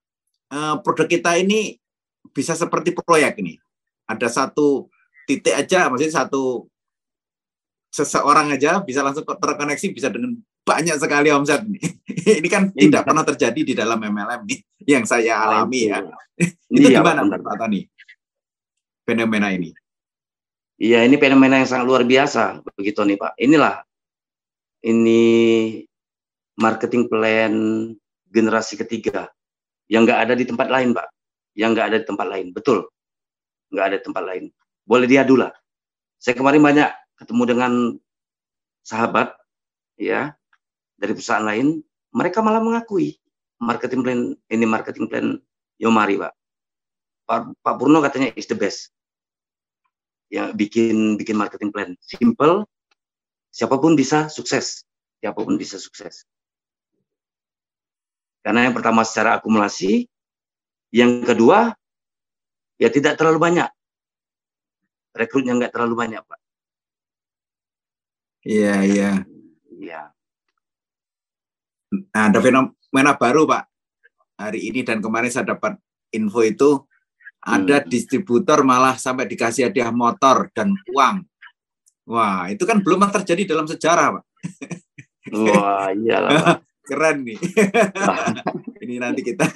Uh, 0.52 0.74
produk 0.84 1.08
kita 1.08 1.40
ini 1.40 1.78
bisa 2.34 2.52
seperti 2.52 2.92
proyek 2.92 3.40
ini. 3.40 3.56
Ada 4.04 4.28
satu 4.28 4.92
titik 5.24 5.56
aja, 5.56 5.88
maksudnya 5.88 6.24
satu 6.24 6.68
seseorang 7.88 8.52
aja 8.52 8.82
bisa 8.82 9.06
langsung 9.06 9.22
terkoneksi 9.22 9.86
bisa 9.94 10.10
dengan 10.10 10.36
banyak 10.64 10.96
sekali 10.98 11.28
omset 11.32 11.64
ini. 11.64 11.80
ini 12.42 12.48
kan 12.48 12.72
iya. 12.74 12.90
tidak 12.90 13.02
pernah 13.06 13.24
terjadi 13.24 13.60
di 13.62 13.74
dalam 13.76 14.00
MLM 14.00 14.42
nih 14.48 14.60
yang 14.88 15.04
saya 15.08 15.44
alami 15.44 15.88
ya. 15.88 16.00
Itu 16.74 16.90
iya, 16.90 17.00
gimana 17.00 17.24
Pak 17.24 17.56
Tani? 17.56 17.80
Fenomena 19.04 19.52
ini. 19.52 19.70
Iya, 20.74 21.06
ini 21.06 21.14
fenomena 21.20 21.62
yang 21.62 21.70
sangat 21.70 21.86
luar 21.86 22.02
biasa 22.02 22.64
begitu 22.74 23.06
nih 23.06 23.14
Pak. 23.14 23.38
Inilah 23.38 23.86
ini 24.82 25.22
marketing 26.58 27.06
plan 27.06 27.54
generasi 28.34 28.74
ketiga 28.74 29.30
yang 29.86 30.02
nggak 30.08 30.20
ada 30.28 30.34
di 30.34 30.44
tempat 30.48 30.68
lain, 30.72 30.90
Pak. 30.96 31.08
Yang 31.54 31.70
nggak 31.76 31.86
ada 31.86 31.98
di 32.02 32.06
tempat 32.08 32.26
lain, 32.26 32.46
betul. 32.50 32.78
Nggak 33.70 33.84
ada 33.86 33.96
di 34.00 34.04
tempat 34.04 34.22
lain. 34.26 34.44
Boleh 34.82 35.06
diadu 35.06 35.38
lah. 35.38 35.52
Saya 36.18 36.34
kemarin 36.34 36.64
banyak 36.64 36.90
ketemu 37.20 37.42
dengan 37.46 37.72
sahabat, 38.82 39.36
ya, 40.00 40.34
dari 40.98 41.12
perusahaan 41.14 41.44
lain. 41.44 41.84
Mereka 42.14 42.42
malah 42.42 42.62
mengakui 42.62 43.14
marketing 43.62 44.00
plan 44.02 44.20
ini 44.50 44.66
marketing 44.66 45.06
plan 45.06 45.26
Yomari, 45.78 46.18
Pak. 46.18 46.32
Pak, 47.24 47.56
Pak 47.64 47.74
Purno 47.80 48.04
katanya 48.04 48.32
is 48.37 48.48
the 48.48 48.56
best. 48.56 48.92
Ya, 50.32 50.50
bikin 50.50 51.20
bikin 51.20 51.37
marketing 51.38 51.70
plan 51.70 51.94
simple, 52.00 52.66
siapa 53.54 53.78
pun 53.78 53.94
bisa 53.94 54.26
sukses 54.32 54.84
siapa 55.24 55.40
pun 55.40 55.56
bisa 55.56 55.80
sukses. 55.80 56.28
Karena 58.44 58.68
yang 58.68 58.76
pertama 58.76 59.08
secara 59.08 59.40
akumulasi, 59.40 60.04
yang 60.92 61.24
kedua 61.24 61.72
ya 62.76 62.92
tidak 62.92 63.16
terlalu 63.16 63.40
banyak. 63.40 63.72
Rekrutnya 65.16 65.56
nggak 65.56 65.72
terlalu 65.72 65.96
banyak, 65.96 66.20
Pak. 66.20 66.40
Iya, 68.44 68.84
iya. 68.84 69.10
Iya. 69.72 70.12
Nah, 72.12 72.28
ada 72.28 72.44
fenomena 72.44 73.16
baru, 73.16 73.48
Pak. 73.48 73.64
Hari 74.37 74.60
ini 74.60 74.84
dan 74.84 75.00
kemarin 75.00 75.32
saya 75.32 75.56
dapat 75.56 75.80
info 76.12 76.44
itu 76.44 76.84
ada 77.44 77.85
hmm. 77.85 77.88
distributor 77.92 78.64
malah 78.64 78.96
sampai 78.96 79.28
dikasih 79.28 79.68
hadiah 79.68 79.92
motor 79.92 80.48
dan 80.57 80.72
uang. 80.88 81.20
Wah, 82.09 82.48
itu 82.48 82.64
kan 82.64 82.80
belum 82.80 83.04
terjadi 83.12 83.44
dalam 83.44 83.68
sejarah, 83.68 84.20
Pak. 84.20 84.24
Wah, 85.33 85.92
iyalah. 85.92 86.30
Pak. 86.33 86.59
Keren 86.88 87.24
nih. 87.24 87.40
ini 88.85 89.00
nanti 89.00 89.24
kita 89.24 89.48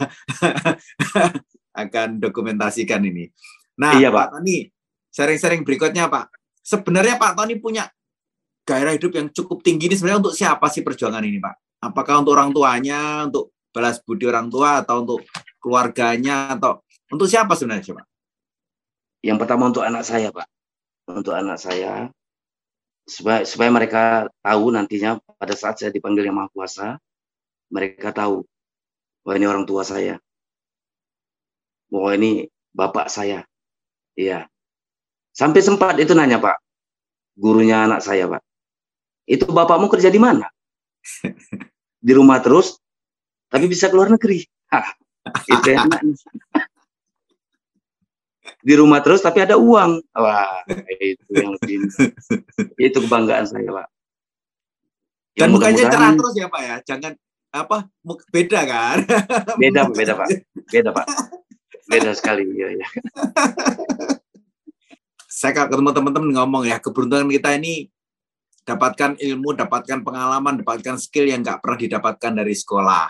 akan 1.85 2.09
dokumentasikan 2.21 3.05
ini. 3.05 3.29
Nah, 3.77 4.01
iya, 4.01 4.09
Pak. 4.09 4.17
Pak 4.17 4.29
Tony, 4.41 4.65
sering-sering 5.13 5.61
berikutnya, 5.65 6.09
Pak. 6.09 6.33
Sebenarnya 6.65 7.21
Pak 7.21 7.37
Tony 7.37 7.61
punya 7.61 7.85
gairah 8.65 8.97
hidup 8.97 9.13
yang 9.17 9.29
cukup 9.33 9.61
tinggi 9.61 9.89
ini 9.89 9.97
sebenarnya 9.97 10.29
untuk 10.29 10.37
siapa 10.37 10.73
sih 10.73 10.81
perjuangan 10.81 11.25
ini, 11.25 11.37
Pak? 11.37 11.85
Apakah 11.85 12.25
untuk 12.25 12.33
orang 12.37 12.53
tuanya, 12.53 13.29
untuk 13.29 13.53
balas 13.73 14.01
budi 14.01 14.25
orang 14.25 14.49
tua, 14.49 14.81
atau 14.81 15.05
untuk 15.05 15.21
keluarganya, 15.61 16.57
atau 16.57 16.81
untuk 17.09 17.27
siapa 17.29 17.53
sebenarnya, 17.57 18.03
Pak? 18.03 18.07
Yang 19.25 19.39
pertama 19.41 19.69
untuk 19.69 19.85
anak 19.85 20.05
saya, 20.07 20.29
Pak. 20.31 20.47
Untuk 21.09 21.33
anak 21.33 21.57
saya, 21.57 22.13
supaya, 23.09 23.43
supaya 23.49 23.71
mereka 23.73 24.03
tahu 24.45 24.65
nantinya 24.71 25.17
pada 25.41 25.57
saat 25.57 25.81
saya 25.81 25.91
dipanggil 25.91 26.29
yang 26.29 26.37
Maha 26.37 26.53
Kuasa, 26.53 26.87
mereka 27.73 28.13
tahu 28.13 28.45
bahwa 29.25 29.35
ini 29.41 29.47
orang 29.49 29.65
tua 29.65 29.83
saya, 29.83 30.21
bahwa 31.89 32.13
ini 32.13 32.47
bapak 32.77 33.09
saya. 33.09 33.49
Iya. 34.13 34.47
Sampai 35.33 35.65
sempat 35.65 35.97
itu 35.97 36.13
nanya 36.13 36.43
Pak, 36.43 36.57
gurunya 37.39 37.87
anak 37.87 38.05
saya 38.05 38.29
Pak, 38.29 38.43
itu 39.25 39.47
bapakmu 39.49 39.89
kerja 39.89 40.13
di 40.13 40.21
mana? 40.21 40.45
di 42.07 42.13
rumah 42.13 42.43
terus, 42.43 42.77
tapi 43.49 43.71
bisa 43.71 43.89
keluar 43.89 44.13
negeri. 44.13 44.45
Hah, 44.73 44.89
itu 45.49 45.69
enak. 45.73 46.01
Di 48.69 48.75
rumah 48.77 49.01
terus 49.01 49.25
tapi 49.25 49.41
ada 49.41 49.57
uang. 49.57 50.05
Wah, 50.13 50.61
itu 51.01 51.25
yang 51.33 51.57
lebih, 51.57 51.89
itu 52.77 52.99
kebanggaan 53.01 53.49
saya 53.49 53.65
Pak. 53.65 53.89
Dan 55.33 55.49
mukanya 55.57 55.89
cerah 55.89 56.13
terus 56.13 56.35
ya 56.37 56.53
Pak 56.53 56.61
ya, 56.61 56.77
jangan 56.85 57.13
apa 57.49 57.89
beda 58.29 58.61
kan? 58.69 58.99
Beda, 59.61 59.89
beda 59.89 60.13
Pak. 60.21 60.29
Beda 60.69 60.91
Pak. 60.93 61.07
Beda 61.89 62.13
sekali 62.13 62.45
ya, 62.53 62.69
ya. 62.77 62.89
Saya 65.25 65.65
ketemu 65.65 65.97
teman-teman 65.97 66.31
ngomong 66.37 66.69
ya, 66.69 66.77
keberuntungan 66.77 67.25
kita 67.33 67.57
ini 67.57 67.89
dapatkan 68.69 69.17
ilmu, 69.17 69.57
dapatkan 69.57 70.05
pengalaman, 70.05 70.61
dapatkan 70.61 71.01
skill 71.01 71.25
yang 71.33 71.41
nggak 71.41 71.65
pernah 71.65 71.79
didapatkan 71.81 72.33
dari 72.37 72.53
sekolah. 72.53 73.09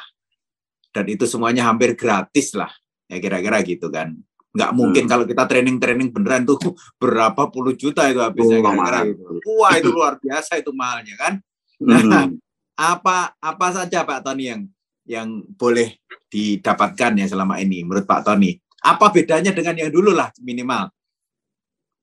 Dan 0.95 1.05
itu 1.11 1.27
semuanya 1.27 1.67
hampir 1.67 1.99
gratis 1.99 2.55
lah. 2.55 2.71
Ya 3.11 3.19
kira-kira 3.19 3.59
gitu 3.67 3.91
kan. 3.91 4.15
Nggak 4.53 4.71
mungkin 4.73 5.05
hmm. 5.05 5.11
kalau 5.11 5.25
kita 5.29 5.45
training-training 5.45 6.09
beneran 6.13 6.49
tuh 6.49 6.59
berapa 7.03 7.49
puluh 7.53 7.77
juta 7.77 8.09
itu 8.09 8.21
habisnya. 8.23 8.61
Oh, 8.61 8.73
kira-kira. 8.73 9.01
Wah 9.45 9.73
itu 9.77 9.91
luar 9.97 10.15
biasa 10.21 10.61
itu 10.61 10.71
mahalnya 10.73 11.15
kan. 11.17 11.33
Nah, 11.79 12.03
hmm 12.03 12.39
apa 12.79 13.35
apa 13.43 13.67
saja 13.75 14.07
Pak 14.07 14.23
Tony 14.23 14.55
yang 14.55 14.63
yang 15.03 15.29
boleh 15.59 15.99
didapatkan 16.31 17.19
ya 17.19 17.27
selama 17.27 17.59
ini 17.59 17.83
menurut 17.83 18.07
Pak 18.07 18.23
Tony? 18.23 18.55
Apa 18.79 19.11
bedanya 19.11 19.51
dengan 19.51 19.75
yang 19.75 19.91
dulu 19.91 20.15
lah 20.15 20.31
minimal? 20.39 20.95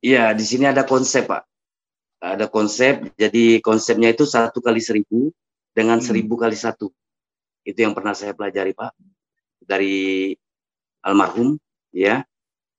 Iya, 0.03 0.36
di 0.36 0.43
sini 0.43 0.67
ada 0.67 0.84
konsep 0.84 1.23
Pak. 1.23 1.47
Ada 2.19 2.51
konsep, 2.51 3.15
jadi 3.15 3.63
konsepnya 3.63 4.12
itu 4.12 4.27
satu 4.27 4.60
kali 4.60 4.84
seribu 4.84 5.31
dengan 5.71 6.03
hmm. 6.03 6.05
seribu 6.12 6.36
kali 6.36 6.60
satu. 6.60 6.91
Itu 7.63 7.79
yang 7.79 7.95
pernah 7.95 8.12
saya 8.12 8.36
pelajari 8.36 8.75
Pak 8.75 8.91
dari 9.63 10.36
almarhum, 10.99 11.55
ya. 11.95 12.27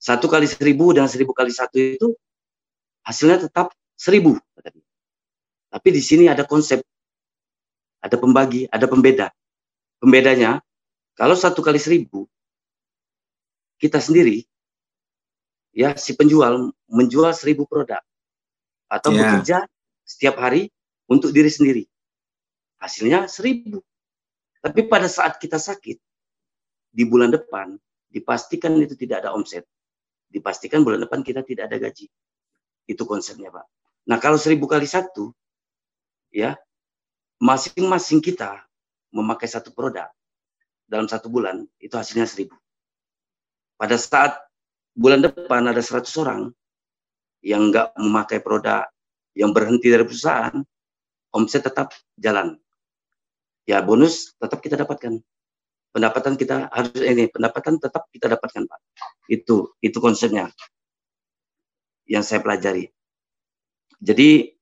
Satu 0.06 0.30
kali 0.30 0.46
seribu 0.46 0.94
dan 0.94 1.10
seribu 1.10 1.34
kali 1.34 1.50
satu 1.50 1.74
itu 1.74 2.14
hasilnya 3.02 3.50
tetap 3.50 3.74
seribu. 3.98 4.38
Tapi 5.66 5.88
di 5.90 5.98
sini 5.98 6.30
ada 6.30 6.46
konsep 6.46 6.78
ada 7.98 8.14
pembagi, 8.14 8.70
ada 8.70 8.86
pembeda. 8.86 9.34
Pembedanya, 9.98 10.62
kalau 11.18 11.34
satu 11.34 11.58
kali 11.58 11.82
seribu, 11.82 12.30
kita 13.82 13.98
sendiri, 13.98 14.46
ya 15.74 15.98
si 15.98 16.14
penjual 16.14 16.70
menjual 16.86 17.34
seribu 17.34 17.66
produk 17.66 17.98
atau 18.86 19.10
yeah. 19.10 19.18
bekerja 19.18 19.58
setiap 20.06 20.38
hari 20.38 20.70
untuk 21.10 21.34
diri 21.34 21.50
sendiri. 21.50 21.82
Hasilnya 22.78 23.26
seribu. 23.26 23.82
Tapi 24.62 24.86
pada 24.86 25.10
saat 25.10 25.42
kita 25.42 25.58
sakit, 25.58 25.98
di 26.94 27.02
bulan 27.02 27.34
depan, 27.34 27.74
dipastikan 28.06 28.78
itu 28.78 28.94
tidak 28.94 29.26
ada 29.26 29.34
omset. 29.34 29.66
Dipastikan 30.36 30.84
bulan 30.84 31.00
depan 31.00 31.24
kita 31.24 31.40
tidak 31.40 31.72
ada 31.72 31.80
gaji. 31.80 32.12
Itu 32.84 33.08
konsepnya, 33.08 33.48
Pak. 33.48 33.64
Nah, 34.04 34.20
kalau 34.20 34.36
seribu 34.36 34.68
kali 34.68 34.84
satu, 34.84 35.32
ya 36.28 36.60
masing-masing 37.40 38.20
kita 38.20 38.60
memakai 39.08 39.48
satu 39.48 39.72
produk 39.72 40.12
dalam 40.84 41.08
satu 41.08 41.32
bulan 41.32 41.64
itu 41.80 41.96
hasilnya 41.96 42.28
seribu. 42.28 42.54
Pada 43.80 43.96
saat 43.96 44.36
bulan 44.92 45.24
depan 45.24 45.64
ada 45.72 45.80
100 45.80 46.04
orang 46.20 46.52
yang 47.40 47.72
enggak 47.72 47.96
memakai 47.96 48.40
produk, 48.44 48.84
yang 49.36 49.52
berhenti 49.56 49.88
dari 49.88 50.04
perusahaan, 50.04 50.60
omset 51.32 51.64
tetap 51.64 51.92
jalan. 52.16 52.56
Ya 53.68 53.82
bonus 53.82 54.36
tetap 54.38 54.60
kita 54.60 54.80
dapatkan. 54.80 55.20
Pendapatan 55.96 56.36
kita 56.36 56.68
harus 56.68 57.00
ini, 57.00 57.24
pendapatan 57.32 57.80
tetap 57.80 58.04
kita 58.12 58.28
dapatkan 58.28 58.68
Pak. 58.68 58.80
Itu 59.32 59.72
itu 59.80 59.96
konsepnya 59.96 60.52
yang 62.04 62.20
saya 62.20 62.44
pelajari. 62.44 62.92
Jadi 64.04 64.52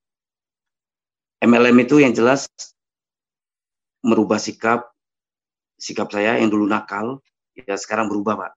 MLM 1.42 1.76
itu 1.82 1.98
yang 1.98 2.14
jelas 2.14 2.46
merubah 4.00 4.38
sikap 4.38 4.94
sikap 5.80 6.08
saya 6.08 6.40
yang 6.40 6.48
dulu 6.48 6.64
nakal 6.64 7.20
ya 7.52 7.76
sekarang 7.76 8.08
berubah 8.08 8.40
pak 8.40 8.52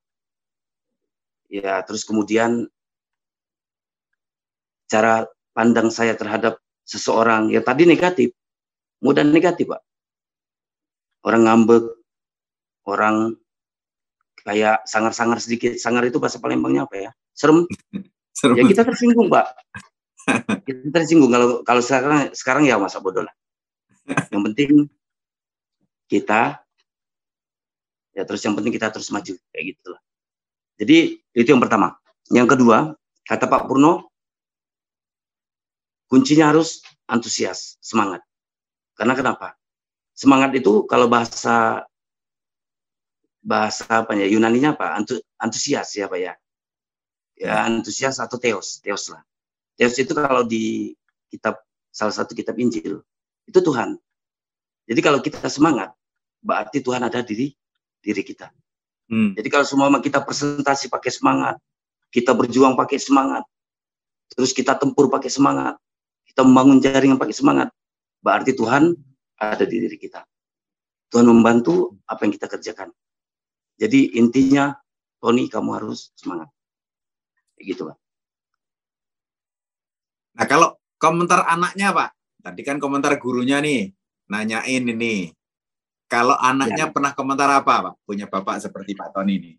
ya 1.52 1.84
terus 1.84 2.08
kemudian 2.08 2.68
cara 4.88 5.28
pandang 5.52 5.92
saya 5.92 6.16
terhadap 6.16 6.60
seseorang 6.88 7.52
yang 7.52 7.64
tadi 7.64 7.84
negatif 7.84 8.32
mudah 9.04 9.28
negatif 9.28 9.68
pak 9.68 9.82
orang 11.28 11.44
ngambek 11.44 11.97
orang 12.88 13.36
kayak 14.48 14.88
sangar-sangar 14.88 15.44
sedikit 15.44 15.76
sangar 15.76 16.08
itu 16.08 16.24
bahasa 16.24 16.40
Palembangnya 16.40 16.88
apa 16.88 16.96
ya 16.96 17.10
serem, 17.36 17.68
serem. 18.40 18.56
ya 18.56 18.64
kita 18.64 18.88
tersinggung 18.88 19.28
pak 19.28 19.52
kita 20.68 20.92
tersinggung 20.92 21.32
kalau 21.32 21.64
kalau 21.64 21.80
sekarang 21.80 22.32
sekarang 22.36 22.64
ya 22.68 22.76
masa 22.76 23.00
bodoh 23.00 23.24
lah. 23.24 23.36
Yang 24.32 24.42
penting 24.52 24.70
kita 26.08 26.60
ya 28.16 28.24
terus 28.28 28.42
yang 28.44 28.56
penting 28.56 28.74
kita 28.76 28.92
terus 28.92 29.08
maju 29.12 29.34
kayak 29.52 29.66
gitulah. 29.76 30.02
Jadi 30.78 30.98
itu 31.32 31.48
yang 31.48 31.64
pertama. 31.64 31.96
Yang 32.28 32.60
kedua, 32.60 32.92
kata 33.24 33.48
Pak 33.48 33.72
Purno, 33.72 34.12
kuncinya 36.12 36.52
harus 36.52 36.84
antusias, 37.08 37.80
semangat. 37.80 38.20
Karena 39.00 39.16
kenapa? 39.16 39.56
Semangat 40.12 40.52
itu 40.60 40.84
kalau 40.92 41.08
bahasa 41.08 41.88
bahasa 43.48 44.04
apa 44.04 44.12
ya 44.20 44.28
Yunaninya 44.28 44.76
apa? 44.76 45.00
antusias 45.40 45.96
ya 45.96 46.12
Pak 46.12 46.20
ya. 46.20 46.34
Ya 47.40 47.64
antusias 47.64 48.20
atau 48.20 48.36
teos, 48.36 48.84
teos 48.84 49.08
lah. 49.08 49.24
Theos 49.80 49.96
itu 49.96 50.12
kalau 50.12 50.44
di 50.44 50.92
kitab 51.32 51.64
salah 51.96 52.12
satu 52.12 52.36
kitab 52.36 52.60
Injil 52.60 53.00
itu 53.48 53.60
Tuhan. 53.64 53.96
Jadi 54.88 55.00
kalau 55.00 55.24
kita 55.24 55.48
semangat, 55.48 55.96
berarti 56.44 56.84
Tuhan 56.84 57.08
ada 57.08 57.24
di 57.24 57.56
diri 58.04 58.24
kita. 58.24 58.52
Hmm. 59.08 59.32
Jadi 59.40 59.48
kalau 59.48 59.64
semua 59.64 59.88
kita 60.04 60.20
presentasi 60.20 60.92
pakai 60.92 61.12
semangat, 61.12 61.56
kita 62.12 62.36
berjuang 62.36 62.76
pakai 62.76 63.00
semangat, 63.00 63.48
terus 64.32 64.52
kita 64.52 64.76
tempur 64.76 65.08
pakai 65.08 65.32
semangat, 65.32 65.80
kita 66.28 66.44
membangun 66.44 66.84
jaringan 66.84 67.16
pakai 67.16 67.36
semangat, 67.36 67.72
berarti 68.20 68.52
Tuhan 68.52 68.96
ada 69.40 69.64
di 69.64 69.76
diri 69.80 69.96
kita. 69.96 70.24
Tuhan 71.08 71.24
membantu 71.24 71.96
apa 72.04 72.28
yang 72.28 72.36
kita 72.36 72.48
kerjakan. 72.52 72.92
Jadi 73.78 74.18
intinya, 74.18 74.74
Tony 75.22 75.46
kamu 75.50 75.70
harus 75.78 76.10
semangat. 76.18 76.50
Gitu, 77.58 77.86
Pak. 77.86 77.98
Nah 80.38 80.46
kalau 80.46 80.78
komentar 81.02 81.50
anaknya 81.50 81.90
Pak, 81.90 82.10
tadi 82.46 82.62
kan 82.62 82.78
komentar 82.78 83.18
gurunya 83.18 83.58
nih, 83.58 83.90
nanyain 84.30 84.86
ini. 84.86 85.34
Kalau 86.08 86.38
anaknya 86.38 86.88
ya. 86.88 86.94
pernah 86.94 87.12
komentar 87.18 87.50
apa, 87.52 87.74
Pak? 87.90 87.94
Punya 88.06 88.30
Bapak 88.30 88.62
seperti 88.62 88.94
Pak 88.94 89.12
Tony 89.12 89.42
ini. 89.42 89.52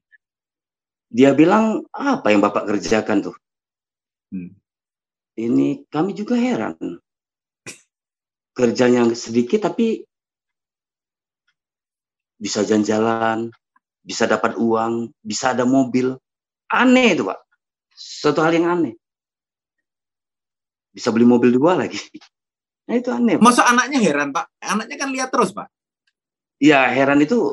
Dia 1.10 1.34
bilang, 1.34 1.84
apa 1.92 2.30
yang 2.30 2.40
Bapak 2.40 2.68
kerjakan 2.68 3.32
tuh? 3.32 3.36
Hmm. 4.32 4.54
Ini 5.36 5.86
kami 5.90 6.14
juga 6.16 6.38
heran. 6.38 6.76
Kerjanya 8.54 9.06
sedikit 9.14 9.70
tapi 9.70 10.02
bisa 12.38 12.62
jalan-jalan, 12.62 13.50
bisa 14.08 14.24
dapat 14.24 14.56
uang, 14.56 15.12
bisa 15.20 15.52
ada 15.52 15.68
mobil. 15.68 16.16
Aneh 16.72 17.12
itu, 17.12 17.28
Pak. 17.28 17.36
Suatu 17.92 18.40
hal 18.40 18.56
yang 18.56 18.72
aneh. 18.72 18.96
Bisa 20.88 21.12
beli 21.12 21.28
mobil 21.28 21.52
dua 21.52 21.76
lagi. 21.76 22.00
Nah 22.88 22.96
itu 22.96 23.12
aneh. 23.12 23.36
Pak. 23.36 23.44
Masa 23.44 23.68
anaknya 23.68 24.00
heran, 24.00 24.32
Pak? 24.32 24.48
Anaknya 24.64 24.96
kan 24.96 25.12
lihat 25.12 25.28
terus, 25.28 25.52
Pak. 25.52 25.68
Ya 26.56 26.88
heran 26.88 27.20
itu 27.20 27.52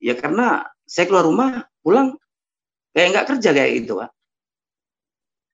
ya 0.00 0.16
karena 0.16 0.64
saya 0.88 1.06
keluar 1.06 1.28
rumah 1.28 1.68
pulang 1.84 2.16
kayak 2.96 3.08
nggak 3.14 3.26
kerja 3.36 3.50
kayak 3.54 3.70
gitu 3.84 4.00
pak. 4.00 4.10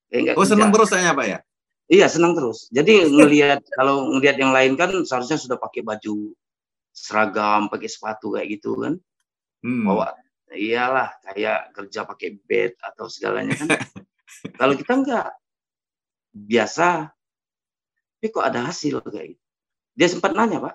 Kayak 0.08 0.38
oh 0.38 0.46
kerja. 0.46 0.50
senang 0.54 0.70
terus 0.72 0.88
saya 0.88 1.10
pak 1.12 1.26
ya? 1.26 1.38
Iya 1.86 2.06
senang 2.10 2.32
terus. 2.34 2.66
Jadi 2.74 3.06
ngelihat 3.10 3.62
kalau 3.74 4.10
ngelihat 4.16 4.36
yang 4.42 4.50
lain 4.54 4.74
kan 4.78 4.90
seharusnya 5.06 5.38
sudah 5.38 5.58
pakai 5.58 5.86
baju 5.86 6.34
seragam, 6.90 7.68
pakai 7.68 7.86
sepatu 7.90 8.34
kayak 8.34 8.58
gitu 8.58 8.74
kan. 8.80 8.98
Hmm. 9.66 9.82
Bawa 9.82 10.14
iyalah 10.54 11.10
kayak 11.26 11.74
kerja 11.74 12.06
pakai 12.06 12.38
bed 12.46 12.78
atau 12.78 13.10
segalanya 13.10 13.58
kan. 13.58 13.68
kalau 14.62 14.78
kita 14.78 14.92
enggak 14.94 15.28
biasa, 16.30 17.10
tapi 18.16 18.26
kok 18.30 18.46
ada 18.46 18.70
hasil 18.70 19.02
kayak 19.02 19.34
gitu. 19.34 19.44
Dia 19.96 20.06
sempat 20.12 20.36
nanya 20.36 20.60
pak, 20.60 20.74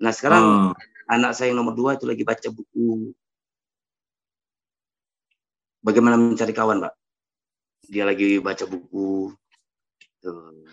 Nah 0.00 0.12
sekarang 0.12 0.44
hmm. 0.44 0.72
anak 1.08 1.32
saya 1.32 1.52
yang 1.52 1.60
nomor 1.62 1.72
dua 1.76 1.96
itu 1.96 2.04
lagi 2.04 2.24
baca 2.24 2.48
buku 2.52 3.14
bagaimana 5.86 6.18
mencari 6.18 6.50
kawan, 6.50 6.82
Pak. 6.82 6.94
Dia 7.86 8.02
lagi 8.02 8.42
baca 8.42 8.66
buku, 8.66 9.30
tuh. 10.18 10.66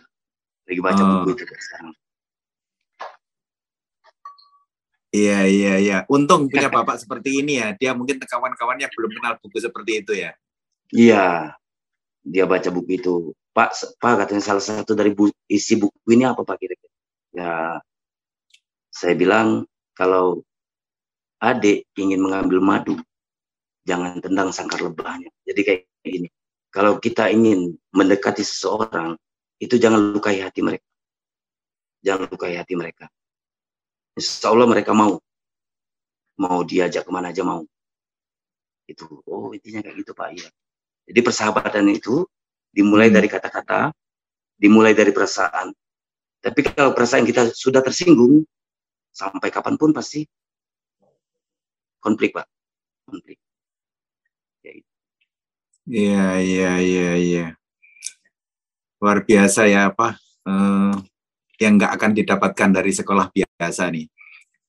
lagi 0.66 0.82
baca 0.82 1.04
hmm. 1.06 1.12
buku 1.22 1.30
itu 1.38 1.46
sekarang. 1.46 1.94
Iya 5.14 5.46
iya 5.46 5.74
iya. 5.78 5.98
Untung 6.10 6.48
punya 6.52 6.74
bapak 6.74 6.98
seperti 6.98 7.46
ini 7.46 7.62
ya. 7.62 7.78
Dia 7.78 7.94
mungkin 7.94 8.18
kawan-kawannya 8.18 8.90
belum 8.90 9.12
kenal 9.14 9.34
buku 9.38 9.62
seperti 9.62 10.02
itu 10.02 10.14
ya. 10.18 10.34
Iya. 10.90 11.54
Dia 12.26 12.50
baca 12.50 12.70
buku 12.74 12.98
itu. 12.98 13.16
Pak, 13.54 14.02
Pak 14.02 14.26
katanya 14.26 14.42
salah 14.42 14.66
satu 14.66 14.98
dari 14.98 15.14
bu, 15.14 15.30
isi 15.46 15.78
buku 15.78 15.94
ini 16.10 16.26
apa 16.26 16.42
Pak 16.42 16.58
kira-kira? 16.58 16.94
Ya 17.30 17.54
saya 18.94 19.14
bilang 19.14 19.70
kalau 19.94 20.42
adik 21.42 21.90
ingin 21.98 22.22
mengambil 22.22 22.58
madu, 22.62 22.96
jangan 23.86 24.18
tendang 24.18 24.50
sangkar 24.50 24.82
lebahnya. 24.82 25.30
Jadi 25.46 25.62
kayak 25.62 25.82
gini, 26.02 26.30
kalau 26.74 26.98
kita 26.98 27.30
ingin 27.30 27.78
mendekati 27.94 28.42
seseorang, 28.42 29.14
itu 29.62 29.76
jangan 29.78 30.14
lukai 30.14 30.42
hati 30.42 30.66
mereka. 30.66 30.88
Jangan 32.02 32.26
lukai 32.32 32.58
hati 32.58 32.74
mereka. 32.74 33.06
Insya 34.18 34.54
Allah 34.54 34.68
mereka 34.70 34.92
mau. 34.94 35.18
Mau 36.38 36.60
diajak 36.66 37.06
ke 37.06 37.12
mana 37.14 37.30
aja 37.30 37.46
mau. 37.46 37.66
Itu, 38.90 39.24
oh 39.26 39.54
intinya 39.54 39.80
kayak 39.86 39.96
gitu 40.02 40.12
Pak. 40.12 40.28
Iya. 40.34 40.50
Jadi 41.10 41.20
persahabatan 41.20 41.88
itu 41.94 42.26
dimulai 42.74 43.12
hmm. 43.12 43.16
dari 43.16 43.28
kata-kata, 43.30 43.94
dimulai 44.58 44.94
dari 44.98 45.12
perasaan. 45.14 45.72
Tapi 46.44 46.60
kalau 46.68 46.92
perasaan 46.92 47.24
kita 47.24 47.54
sudah 47.56 47.80
tersinggung, 47.80 48.44
sampai 49.14 49.54
kapan 49.54 49.78
pun 49.78 49.94
pasti 49.94 50.26
konflik 52.02 52.34
pak 52.34 52.50
konflik 53.06 53.38
ya 54.66 54.74
iya 55.86 56.26
iya 56.42 56.72
iya 56.82 57.12
iya 57.22 57.46
luar 58.98 59.22
biasa 59.22 59.70
ya 59.70 59.94
apa 59.94 60.18
uh, 60.50 60.98
yang 61.64 61.80
nggak 61.80 61.96
akan 61.96 62.12
didapatkan 62.12 62.70
dari 62.76 62.92
sekolah 62.92 63.32
biasa 63.32 63.88
nih. 63.88 64.06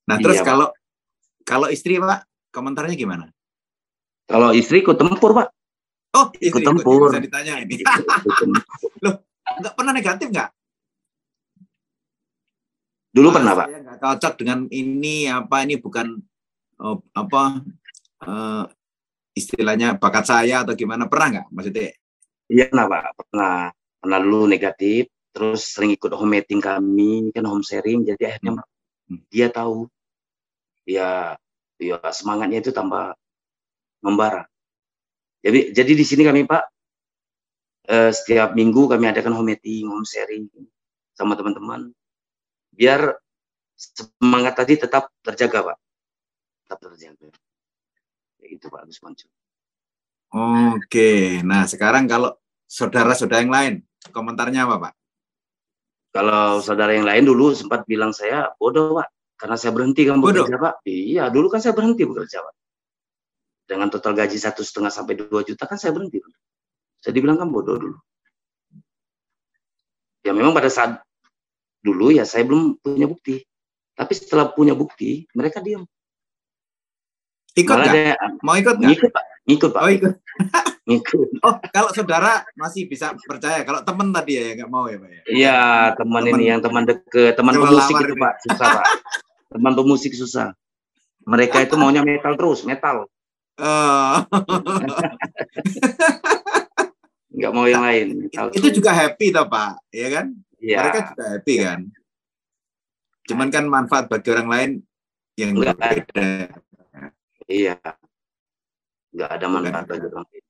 Nah 0.07 0.17
terus 0.23 0.39
iya, 0.39 0.47
kalau 0.47 0.69
kalau 1.43 1.67
istri 1.67 1.99
pak 1.99 2.23
komentarnya 2.55 2.95
gimana? 2.95 3.27
Kalau 4.31 4.55
istri 4.55 4.87
ikut 4.87 4.95
tempur 4.95 5.35
pak. 5.35 5.51
Oh 6.15 6.31
ikut 6.39 6.63
tempur. 6.63 7.11
bisa 7.11 7.19
ditanya 7.19 7.59
ini. 7.59 7.83
Loh 9.05 9.27
nggak 9.45 9.75
pernah 9.75 9.93
negatif 9.93 10.31
nggak? 10.31 10.51
Dulu 13.15 13.31
ah, 13.31 13.35
pernah, 13.39 13.53
Pak. 13.55 13.69
nggak 13.71 13.99
cocok 14.03 14.35
dengan 14.43 14.59
ini 14.75 15.31
apa 15.31 15.63
ini 15.63 15.79
bukan 15.79 16.19
oh, 16.83 16.99
apa 17.15 17.63
uh, 18.27 18.67
istilahnya 19.39 19.95
bakat 20.03 20.27
saya 20.27 20.67
atau 20.67 20.75
gimana. 20.75 21.07
Pernah 21.07 21.29
nggak? 21.39 21.47
Maksudnya? 21.55 21.95
Iya, 22.51 22.65
pernah, 22.75 22.87
Pak. 22.91 23.03
Pernah. 23.31 23.59
Pernah 24.03 24.19
dulu 24.21 24.41
negatif, 24.51 25.14
terus 25.35 25.75
sering 25.75 25.93
ikut 25.93 26.15
home 26.15 26.39
meeting 26.39 26.63
kami, 26.63 27.35
kan 27.35 27.45
home 27.45 27.67
sharing, 27.67 28.07
jadi 28.07 28.39
akhirnya 28.39 28.63
hmm. 29.11 29.21
dia 29.29 29.51
tahu. 29.51 29.91
Ya 30.87 31.37
ya 31.81 31.99
semangatnya 32.13 32.63
itu 32.63 32.71
tambah 32.71 33.19
membara. 34.05 34.47
Jadi 35.45 35.75
jadi 35.75 35.93
di 35.93 36.05
sini 36.07 36.23
kami 36.23 36.47
Pak 36.47 36.65
eh, 37.91 38.11
setiap 38.15 38.55
minggu 38.55 38.87
kami 38.89 39.11
adakan 39.11 39.35
home 39.37 39.57
meeting, 39.57 39.91
home 39.91 40.07
sharing 40.07 40.47
sama 41.19 41.35
teman-teman. 41.35 41.91
Biar 42.71 43.19
semangat 43.75 44.55
tadi 44.55 44.79
tetap 44.79 45.11
terjaga 45.21 45.75
pak. 45.75 45.79
Tetap 46.65 46.79
terjaga. 46.91 47.29
Ya, 48.39 48.47
itu 48.55 48.67
pak 48.71 48.87
Gus 48.87 49.03
Ponco 49.03 49.27
oke. 50.35 51.41
Nah 51.47 51.65
sekarang 51.71 52.11
kalau 52.11 52.35
saudara-saudara 52.67 53.41
yang 53.43 53.55
lain 53.55 53.75
komentarnya 54.11 54.67
apa 54.67 54.91
pak 54.91 54.93
kalau 56.15 56.63
saudara 56.63 56.95
yang 56.95 57.05
lain 57.05 57.27
dulu 57.27 57.51
sempat 57.51 57.83
bilang 57.91 58.15
saya 58.15 58.55
bodoh 58.55 59.03
pak 59.03 59.11
karena 59.35 59.57
saya 59.59 59.75
berhenti 59.75 60.07
kan 60.07 60.23
bekerja 60.23 60.55
pak 60.57 60.75
iya 60.87 61.27
dulu 61.27 61.51
kan 61.51 61.59
saya 61.59 61.75
berhenti 61.75 62.07
bekerja 62.07 62.39
pak 62.39 62.55
dengan 63.67 63.91
total 63.91 64.15
gaji 64.15 64.39
satu 64.39 64.63
setengah 64.63 64.95
sampai 64.95 65.19
dua 65.19 65.43
juta 65.43 65.67
kan 65.67 65.75
saya 65.75 65.91
berhenti 65.91 66.23
saya 67.03 67.13
dibilang 67.13 67.43
kan 67.43 67.51
bodoh 67.51 67.77
dulu 67.77 67.99
ya 70.23 70.31
memang 70.31 70.55
pada 70.55 70.71
saat 70.71 71.03
dulu 71.85 72.09
ya 72.09 72.25
saya 72.25 72.49
belum 72.49 72.81
punya 72.81 73.05
bukti. 73.05 73.45
Tapi 73.95 74.13
setelah 74.17 74.51
punya 74.51 74.73
bukti, 74.73 75.29
mereka 75.37 75.61
diam. 75.61 75.85
Ikut 77.55 77.77
nggak? 77.77 78.43
Mau 78.43 78.57
ikut 78.59 78.81
nggak? 78.81 78.93
Ikut 78.97 79.11
pak. 79.13 79.25
Ikut 79.45 79.71
pak. 79.73 79.81
Oh 79.85 79.91
ikut. 79.91 80.15
ikut. 80.97 81.29
Oh 81.45 81.55
kalau 81.73 81.91
saudara 81.93 82.45
masih 82.57 82.89
bisa 82.89 83.13
percaya. 83.27 83.65
Kalau 83.65 83.85
teman 83.85 84.13
tadi 84.13 84.41
ya 84.41 84.57
nggak 84.57 84.71
mau 84.71 84.89
ya 84.89 84.97
pak 85.01 85.11
ya? 85.11 85.21
Iya 85.29 85.61
teman 85.97 86.23
ini 86.29 86.45
yang 86.49 86.61
teman 86.65 86.85
deket, 86.89 87.33
teman 87.37 87.55
pemusik 87.57 87.95
itu 88.01 88.15
pak 88.17 88.35
susah 88.49 88.67
pak. 88.81 88.87
teman 89.55 89.73
pemusik 89.77 90.13
susah. 90.17 90.49
Mereka 91.25 91.65
itu 91.65 91.75
maunya 91.81 92.05
metal 92.05 92.37
terus, 92.37 92.69
metal. 92.69 93.09
Oh. 93.57 94.15
nggak 97.35 97.53
mau 97.55 97.65
yang 97.65 97.81
lain. 97.81 98.29
Metal 98.29 98.53
itu 98.53 98.69
terus. 98.69 98.77
juga 98.77 98.91
happy 98.93 99.33
toh 99.33 99.47
pak, 99.49 99.81
ya 99.89 100.09
kan? 100.13 100.27
ya. 100.65 100.79
mereka 100.81 100.99
juga 101.13 101.25
happy 101.37 101.55
kan 101.61 101.81
cuman 103.25 103.49
kan 103.49 103.65
manfaat 103.69 104.05
bagi 104.09 104.29
orang 104.33 104.49
lain 104.49 104.71
yang 105.37 105.57
enggak 105.57 105.77
beda 105.77 106.33
iya 107.49 107.77
nggak 109.15 109.31
ada 109.31 109.47
manfaat 109.47 109.87
bagi 109.87 110.07
orang 110.11 110.27
lain 110.29 110.45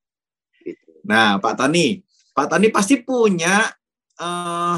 gitu. 0.65 0.91
nah 1.05 1.37
Pak 1.37 1.53
Tani 1.55 2.01
Pak 2.33 2.47
Tani 2.49 2.67
pasti 2.73 2.99
punya 2.99 3.69
uh, 4.19 4.77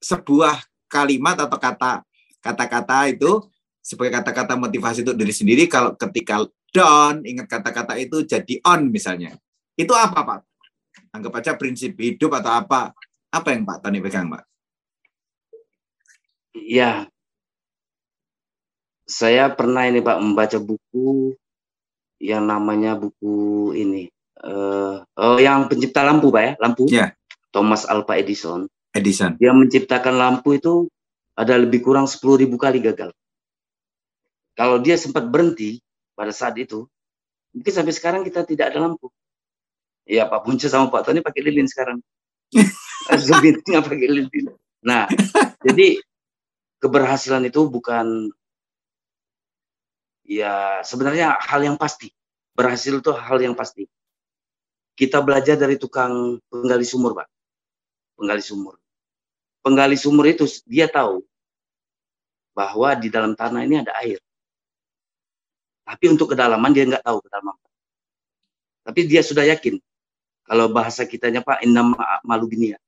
sebuah 0.00 0.56
kalimat 0.88 1.36
atau 1.36 1.58
kata 1.60 2.02
kata-kata 2.40 3.12
itu 3.12 3.44
sebagai 3.84 4.18
kata-kata 4.18 4.58
motivasi 4.58 5.06
untuk 5.06 5.18
diri 5.20 5.34
sendiri 5.34 5.64
kalau 5.70 5.94
ketika 5.94 6.42
down 6.74 7.22
ingat 7.22 7.46
kata-kata 7.46 7.94
itu 8.00 8.26
jadi 8.26 8.58
on 8.66 8.90
misalnya 8.90 9.36
itu 9.76 9.92
apa 9.92 10.24
Pak 10.24 10.40
anggap 11.12 11.32
aja 11.38 11.52
prinsip 11.54 11.94
hidup 12.00 12.32
atau 12.40 12.52
apa 12.52 12.96
apa 13.36 13.48
yang 13.52 13.68
Pak 13.68 13.78
Tony 13.84 13.98
pegang, 14.00 14.32
Pak? 14.32 14.44
Iya. 16.56 17.10
Saya 19.06 19.52
pernah 19.52 19.86
ini 19.86 20.02
Pak 20.02 20.18
membaca 20.18 20.58
buku 20.58 21.36
yang 22.20 22.44
namanya 22.48 22.96
buku 22.96 23.72
ini. 23.76 24.08
Uh, 24.36 25.00
oh, 25.16 25.40
yang 25.40 25.66
pencipta 25.66 26.04
lampu 26.04 26.28
Pak 26.28 26.42
ya, 26.42 26.52
lampu. 26.60 26.84
Yeah. 26.88 27.10
Thomas 27.50 27.88
Alva 27.88 28.20
Edison. 28.20 28.68
Edison. 28.92 29.40
Yang 29.40 29.56
menciptakan 29.64 30.14
lampu 30.16 30.60
itu 30.60 30.88
ada 31.36 31.56
lebih 31.56 31.84
kurang 31.84 32.08
10.000 32.08 32.48
kali 32.56 32.78
gagal. 32.80 33.12
Kalau 34.56 34.80
dia 34.80 34.96
sempat 34.96 35.28
berhenti 35.28 35.80
pada 36.16 36.32
saat 36.32 36.56
itu, 36.56 36.88
mungkin 37.52 37.72
sampai 37.72 37.92
sekarang 37.92 38.22
kita 38.24 38.44
tidak 38.44 38.72
ada 38.72 38.88
lampu. 38.88 39.12
Ya 40.08 40.24
Pak 40.24 40.48
Punca 40.48 40.68
sama 40.70 40.88
Pak 40.88 41.08
Tony 41.08 41.20
pakai 41.20 41.44
lilin 41.44 41.68
sekarang. 41.68 42.00
Zoom 43.24 43.40
meeting 43.44 43.80
pakai 43.84 44.08
lilin. 44.08 44.48
Nah, 44.80 45.10
jadi 45.66 46.00
keberhasilan 46.80 47.44
itu 47.48 47.68
bukan 47.68 48.30
ya 50.26 50.82
sebenarnya 50.82 51.38
hal 51.38 51.62
yang 51.62 51.78
pasti. 51.78 52.10
Berhasil 52.52 52.98
itu 52.98 53.10
hal 53.14 53.38
yang 53.38 53.54
pasti. 53.54 53.86
Kita 54.96 55.20
belajar 55.20 55.60
dari 55.60 55.76
tukang 55.76 56.40
penggali 56.48 56.84
sumur, 56.84 57.12
Pak. 57.14 57.28
Penggali 58.16 58.42
sumur. 58.42 58.80
Penggali 59.60 59.96
sumur 59.98 60.24
itu 60.26 60.48
dia 60.64 60.88
tahu 60.88 61.20
bahwa 62.56 62.96
di 62.96 63.12
dalam 63.12 63.36
tanah 63.36 63.60
ini 63.68 63.84
ada 63.84 63.92
air. 64.00 64.16
Tapi 65.84 66.04
untuk 66.10 66.32
kedalaman 66.32 66.72
dia 66.72 66.88
nggak 66.88 67.04
tahu 67.04 67.20
kedalaman. 67.22 67.54
Tapi 68.88 69.00
dia 69.04 69.20
sudah 69.20 69.44
yakin. 69.44 69.76
Kalau 70.46 70.70
bahasa 70.72 71.04
kitanya 71.04 71.42
Pak, 71.42 71.60
Indam 71.66 71.92
malu 72.24 72.48
ya. 72.54 72.78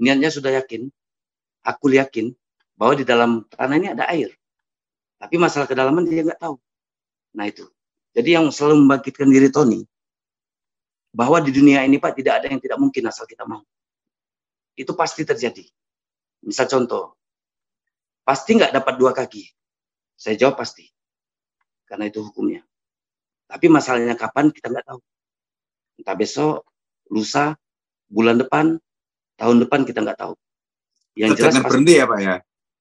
Niatnya 0.00 0.34
sudah 0.34 0.50
yakin. 0.58 0.90
Aku 1.62 1.92
yakin 1.92 2.34
bahwa 2.74 2.98
di 2.98 3.04
dalam 3.06 3.46
tanah 3.54 3.76
ini 3.78 3.88
ada 3.94 4.04
air. 4.10 4.34
Tapi 5.16 5.36
masalah 5.40 5.70
kedalaman 5.70 6.04
dia 6.04 6.26
nggak 6.26 6.40
tahu. 6.42 6.58
Nah 7.36 7.46
itu. 7.46 7.68
Jadi 8.16 8.32
yang 8.32 8.48
selalu 8.48 8.80
membangkitkan 8.82 9.28
diri 9.28 9.52
Tony, 9.52 9.84
bahwa 11.16 11.40
di 11.40 11.52
dunia 11.52 11.80
ini 11.84 11.96
Pak 11.96 12.16
tidak 12.16 12.44
ada 12.44 12.46
yang 12.52 12.60
tidak 12.60 12.76
mungkin 12.76 13.04
asal 13.08 13.24
kita 13.24 13.44
mau. 13.44 13.64
Itu 14.76 14.92
pasti 14.92 15.24
terjadi. 15.24 15.64
Misal 16.44 16.68
contoh, 16.68 17.16
pasti 18.20 18.56
nggak 18.56 18.72
dapat 18.72 18.94
dua 19.00 19.16
kaki. 19.16 19.48
Saya 20.16 20.36
jawab 20.36 20.60
pasti. 20.60 20.88
Karena 21.88 22.08
itu 22.08 22.20
hukumnya. 22.20 22.64
Tapi 23.48 23.68
masalahnya 23.72 24.12
kapan 24.16 24.52
kita 24.52 24.68
nggak 24.68 24.84
tahu. 24.84 25.00
Entah 25.96 26.16
besok, 26.16 26.68
lusa, 27.08 27.56
bulan 28.08 28.36
depan, 28.36 28.76
tahun 29.40 29.56
depan 29.64 29.88
kita 29.88 30.04
nggak 30.04 30.20
tahu. 30.20 30.34
Yang 31.16 31.40
jelas 31.40 31.54
pasti, 31.56 31.64
berhenti 31.64 31.92
ya 31.96 32.04
Pak 32.04 32.18
ya? 32.20 32.36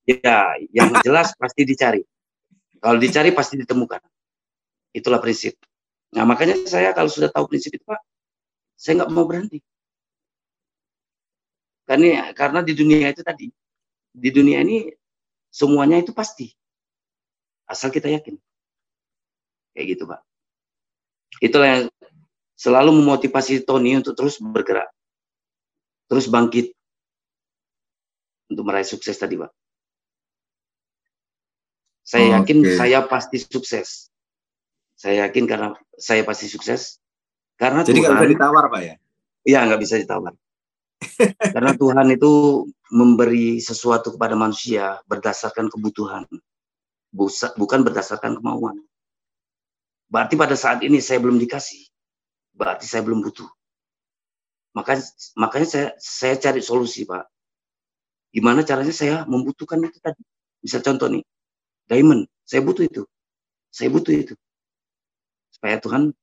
Ya, 0.05 0.39
yang 0.75 0.91
jelas 1.07 1.31
pasti 1.39 1.63
dicari. 1.63 2.03
Kalau 2.83 2.99
dicari 2.99 3.31
pasti 3.31 3.55
ditemukan. 3.55 4.03
Itulah 4.95 5.19
prinsip. 5.19 5.59
Nah 6.15 6.23
makanya 6.23 6.55
saya 6.63 6.95
kalau 6.95 7.11
sudah 7.11 7.27
tahu 7.27 7.51
prinsip 7.51 7.75
itu 7.75 7.83
Pak, 7.83 7.99
saya 8.79 9.03
nggak 9.03 9.11
mau 9.11 9.27
berhenti. 9.27 9.59
Karena 11.83 12.31
karena 12.31 12.63
di 12.63 12.71
dunia 12.71 13.11
itu 13.11 13.19
tadi, 13.19 13.51
di 14.15 14.29
dunia 14.31 14.63
ini 14.63 14.87
semuanya 15.51 15.99
itu 15.99 16.15
pasti. 16.15 16.47
Asal 17.67 17.91
kita 17.91 18.07
yakin. 18.07 18.39
Kayak 19.75 19.85
gitu 19.99 20.03
Pak. 20.07 20.21
Itulah 21.43 21.67
yang 21.67 21.83
selalu 22.55 22.95
memotivasi 23.03 23.67
Tony 23.67 23.99
untuk 23.99 24.15
terus 24.15 24.39
bergerak. 24.39 24.87
Terus 26.07 26.31
bangkit. 26.31 26.71
Untuk 28.47 28.63
meraih 28.63 28.87
sukses 28.87 29.19
tadi 29.19 29.35
Pak. 29.35 29.51
Saya 32.05 32.39
yakin 32.39 32.61
okay. 32.61 32.77
saya 32.77 32.99
pasti 33.03 33.41
sukses. 33.41 34.13
Saya 34.95 35.27
yakin 35.27 35.43
karena 35.45 35.75
saya 35.99 36.23
pasti 36.23 36.47
sukses. 36.47 37.03
Karena 37.59 37.83
Jadi 37.83 38.03
nggak 38.03 38.15
bisa 38.19 38.31
ditawar 38.31 38.63
Pak 38.71 38.81
ya? 38.83 38.95
Iya 39.45 39.59
nggak 39.67 39.81
bisa 39.83 39.95
ditawar. 39.99 40.33
karena 41.55 41.71
Tuhan 41.75 42.07
itu 42.15 42.65
memberi 42.91 43.59
sesuatu 43.59 44.15
kepada 44.15 44.33
manusia 44.39 44.99
berdasarkan 45.07 45.67
kebutuhan, 45.67 46.23
bukan 47.59 47.79
berdasarkan 47.83 48.39
kemauan. 48.39 48.79
Berarti 50.07 50.39
pada 50.39 50.55
saat 50.55 50.81
ini 50.83 51.03
saya 51.03 51.19
belum 51.19 51.35
dikasih, 51.35 51.83
berarti 52.55 52.87
saya 52.87 53.03
belum 53.03 53.19
butuh. 53.23 53.47
Makanya, 54.75 55.03
makanya 55.39 55.67
saya 55.67 55.87
saya 55.99 56.35
cari 56.39 56.59
solusi 56.63 57.07
Pak. 57.07 57.27
Gimana 58.35 58.67
caranya 58.67 58.91
saya 58.91 59.23
membutuhkan 59.23 59.79
itu 59.83 59.99
tadi? 60.03 60.19
Bisa 60.59 60.83
contoh 60.83 61.07
nih, 61.07 61.23
diamond, 61.87 62.27
saya 62.43 62.59
butuh 62.63 62.83
itu, 62.83 63.03
saya 63.71 63.87
butuh 63.91 64.11
itu 64.11 64.35
supaya 65.65 65.81
Tuhan 65.81 66.13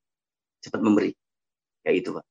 cepat 0.63 0.79
memberi. 0.79 1.11
Kayak 1.83 1.95
itu, 1.99 2.09
Pak. 2.15 2.25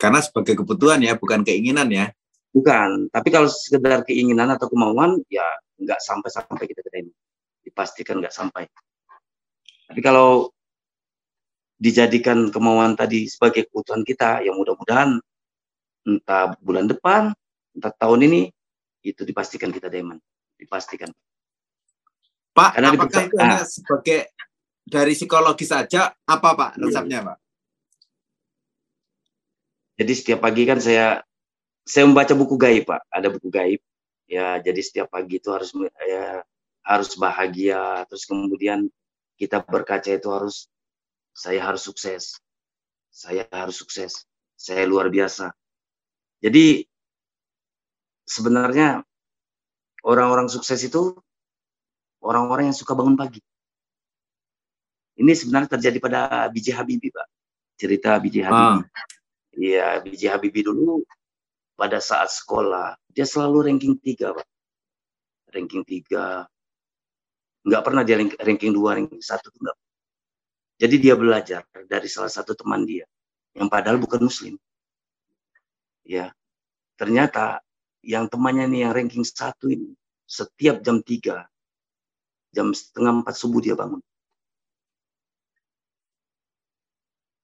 Karena 0.00 0.24
sebagai 0.24 0.64
kebutuhan 0.64 1.04
ya, 1.04 1.12
bukan 1.20 1.44
keinginan 1.44 1.92
ya. 1.92 2.08
Bukan, 2.56 3.12
tapi 3.12 3.28
kalau 3.28 3.44
sekedar 3.44 4.00
keinginan 4.08 4.48
atau 4.56 4.72
kemauan, 4.72 5.20
ya 5.28 5.44
nggak 5.76 6.00
sampai-sampai 6.00 6.64
kita 6.64 6.80
ke 6.80 6.88
ini. 6.96 7.12
Dipastikan 7.60 8.24
nggak 8.24 8.32
sampai. 8.32 8.64
Tapi 9.84 10.00
kalau 10.00 10.48
dijadikan 11.76 12.48
kemauan 12.48 12.96
tadi 12.96 13.28
sebagai 13.28 13.68
kebutuhan 13.68 14.00
kita, 14.00 14.40
yang 14.40 14.56
mudah-mudahan 14.56 15.20
entah 16.08 16.56
bulan 16.64 16.88
depan, 16.88 17.36
entah 17.76 17.92
tahun 18.00 18.24
ini, 18.32 18.48
itu 19.04 19.28
dipastikan 19.28 19.68
kita 19.68 19.92
demen. 19.92 20.16
Dipastikan. 20.56 21.12
Pak, 22.56 22.80
Karena 22.80 22.96
apakah 22.96 23.28
itu 23.28 23.36
hanya 23.36 23.60
sebagai 23.68 24.32
dari 24.84 25.12
psikologi 25.14 25.66
saja 25.68 26.10
apa 26.12 26.48
Pak 26.56 26.70
iya. 26.76 26.82
resepnya 26.82 27.18
Pak? 27.26 27.36
Jadi 30.00 30.12
setiap 30.16 30.40
pagi 30.40 30.64
kan 30.64 30.80
saya 30.80 31.20
saya 31.84 32.08
membaca 32.08 32.32
buku 32.32 32.56
gaib 32.56 32.88
Pak, 32.88 33.04
ada 33.12 33.28
buku 33.28 33.52
gaib. 33.52 33.80
Ya, 34.30 34.62
jadi 34.62 34.78
setiap 34.78 35.10
pagi 35.10 35.42
itu 35.42 35.50
harus 35.50 35.74
ya, 36.06 36.46
harus 36.86 37.18
bahagia, 37.18 38.06
terus 38.06 38.24
kemudian 38.30 38.86
kita 39.34 39.58
berkaca 39.66 40.06
itu 40.06 40.30
harus 40.30 40.70
saya 41.34 41.60
harus 41.66 41.82
sukses. 41.82 42.38
Saya 43.10 43.44
harus 43.50 43.76
sukses. 43.82 44.22
Saya 44.54 44.86
luar 44.86 45.10
biasa. 45.10 45.50
Jadi 46.40 46.86
sebenarnya 48.22 49.02
orang-orang 50.06 50.46
sukses 50.46 50.78
itu 50.86 51.18
orang-orang 52.22 52.70
yang 52.70 52.78
suka 52.78 52.94
bangun 52.94 53.18
pagi. 53.18 53.42
Ini 55.20 55.32
sebenarnya 55.36 55.76
terjadi 55.76 55.98
pada 56.00 56.48
B.J. 56.48 56.72
Habibie, 56.80 57.12
Pak. 57.12 57.28
Cerita 57.76 58.16
B.J. 58.16 58.48
Habibie. 58.48 58.80
Ah. 58.80 58.80
Iya, 59.52 59.84
ah. 59.84 59.94
B.J. 60.00 60.22
Habibie 60.32 60.64
dulu 60.64 61.04
pada 61.76 62.00
saat 62.00 62.32
sekolah, 62.32 62.96
dia 63.12 63.28
selalu 63.28 63.68
ranking 63.68 64.00
tiga, 64.00 64.32
Pak. 64.32 64.48
Ranking 65.52 65.84
tiga. 65.84 66.48
Enggak 67.60 67.82
pernah 67.84 68.00
dia 68.00 68.16
ranking 68.20 68.72
dua, 68.72 68.96
ranking 68.96 69.20
satu. 69.20 69.52
Enggak. 69.60 69.76
Jadi 70.80 70.96
dia 70.96 71.12
belajar 71.12 71.68
dari 71.84 72.08
salah 72.08 72.32
satu 72.32 72.56
teman 72.56 72.88
dia, 72.88 73.04
yang 73.52 73.68
padahal 73.68 74.00
bukan 74.00 74.24
muslim. 74.24 74.56
Ya, 76.08 76.32
ternyata 76.96 77.60
yang 78.00 78.24
temannya 78.32 78.64
nih 78.64 78.88
yang 78.88 78.92
ranking 78.96 79.20
satu 79.20 79.68
ini, 79.68 79.92
setiap 80.24 80.80
jam 80.80 81.04
tiga, 81.04 81.44
jam 82.56 82.72
setengah 82.72 83.20
empat 83.20 83.36
subuh 83.36 83.60
dia 83.60 83.76
bangun. 83.76 84.00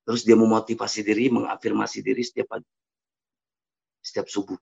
Terus 0.06 0.22
dia 0.22 0.38
memotivasi 0.38 1.02
diri, 1.02 1.26
mengafirmasi 1.34 1.98
diri 1.98 2.22
setiap 2.22 2.54
pagi. 2.54 2.70
Setiap 3.98 4.30
subuh. 4.30 4.54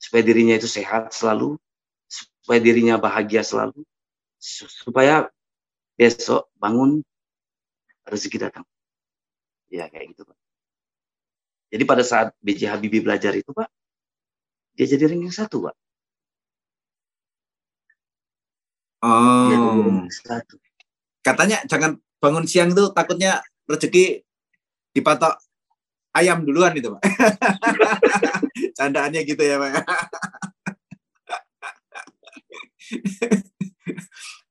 Supaya 0.00 0.24
dirinya 0.24 0.56
itu 0.56 0.64
sehat 0.64 1.12
selalu. 1.12 1.60
Supaya 2.08 2.64
dirinya 2.64 2.96
bahagia 2.96 3.44
selalu. 3.44 3.84
Supaya 4.40 5.28
besok 6.00 6.48
bangun 6.56 7.04
rezeki 8.08 8.48
datang. 8.48 8.64
Ya 9.68 9.88
kayak 9.92 10.16
gitu 10.16 10.24
Pak. 10.24 10.38
Jadi 11.74 11.84
pada 11.84 12.04
saat 12.06 12.30
B.J. 12.38 12.70
Habibie 12.70 13.02
belajar 13.02 13.34
itu 13.34 13.50
Pak, 13.50 13.66
dia 14.78 14.86
jadi 14.86 15.10
ranking 15.10 15.34
satu 15.34 15.66
Pak. 15.66 15.74
Oh. 19.02 20.06
Satu. 20.08 20.56
Katanya 21.20 21.60
jangan 21.66 21.98
bangun 22.22 22.46
siang 22.48 22.72
itu 22.72 22.88
takutnya 22.94 23.42
rezeki 23.68 24.22
dipatok 24.94 25.38
ayam 26.14 26.46
duluan 26.46 26.76
itu 26.76 26.94
pak 26.94 27.02
candaannya 28.78 29.20
gitu 29.26 29.42
ya 29.42 29.58
pak 29.58 29.82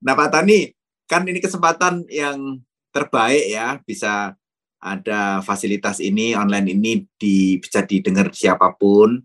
nah 0.06 0.14
pak 0.18 0.30
Tani 0.34 0.76
kan 1.08 1.24
ini 1.24 1.40
kesempatan 1.40 2.04
yang 2.10 2.60
terbaik 2.94 3.46
ya 3.50 3.80
bisa 3.86 4.36
ada 4.84 5.40
fasilitas 5.40 6.04
ini 6.04 6.36
online 6.36 6.76
ini 6.76 7.08
di, 7.16 7.56
bisa 7.58 7.88
didengar 7.88 8.30
siapa 8.36 8.76
pun 8.76 9.24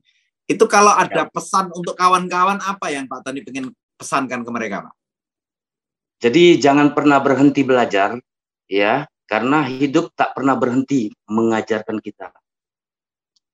itu 0.49 0.65
kalau 0.65 0.97
ada 0.97 1.29
ya. 1.29 1.29
pesan 1.29 1.69
untuk 1.77 1.93
kawan-kawan 1.93 2.57
apa 2.65 2.89
yang 2.89 3.05
Pak 3.05 3.21
Tani 3.21 3.45
ingin 3.45 3.69
pesankan 4.01 4.41
ke 4.41 4.51
mereka 4.51 4.89
Pak? 4.89 4.95
Jadi 6.25 6.57
jangan 6.57 6.97
pernah 6.97 7.21
berhenti 7.21 7.61
belajar 7.63 8.17
ya 8.65 9.05
karena 9.29 9.61
hidup 9.69 10.17
tak 10.17 10.33
pernah 10.33 10.57
berhenti 10.57 11.13
mengajarkan 11.29 12.01
kita. 12.01 12.33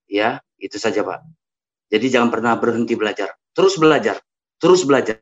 Ya, 0.06 0.38
itu 0.62 0.78
saja 0.78 1.02
Pak. 1.02 1.26
Jadi 1.90 2.06
jangan 2.14 2.30
pernah 2.30 2.54
berhenti 2.54 2.94
belajar. 2.94 3.34
Terus 3.50 3.74
belajar, 3.74 4.22
terus 4.62 4.86
belajar. 4.86 5.18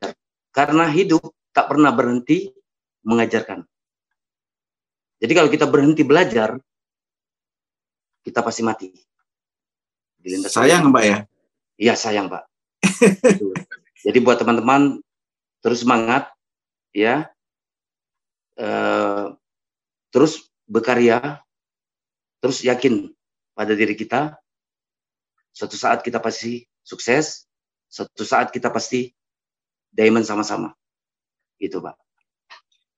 Karena 0.53 0.85
hidup 0.85 1.33
tak 1.49 1.73
pernah 1.73 1.89
berhenti 1.89 2.53
mengajarkan. 3.01 3.65
Jadi 5.17 5.33
kalau 5.33 5.49
kita 5.49 5.65
berhenti 5.65 6.05
belajar, 6.05 6.53
kita 8.21 8.39
pasti 8.45 8.61
mati. 8.61 8.93
Sayang 10.47 10.93
Pak 10.93 11.03
ya? 11.03 11.17
Iya 11.81 11.93
sayang 11.97 12.29
Pak. 12.29 12.45
Jadi 14.05 14.17
buat 14.21 14.37
teman-teman 14.37 15.01
terus 15.65 15.81
semangat 15.81 16.29
ya. 16.93 17.27
Uh, 18.53 19.33
terus 20.13 20.53
berkarya, 20.69 21.41
terus 22.37 22.61
yakin 22.61 23.09
pada 23.57 23.73
diri 23.73 23.97
kita. 23.97 24.37
Suatu 25.53 25.73
saat 25.77 26.05
kita 26.05 26.21
pasti 26.21 26.65
sukses, 26.85 27.49
suatu 27.89 28.21
saat 28.21 28.53
kita 28.53 28.69
pasti 28.69 29.09
diamond 29.89 30.25
sama-sama. 30.25 30.73
Gitu, 31.57 31.81
Pak. 31.81 31.97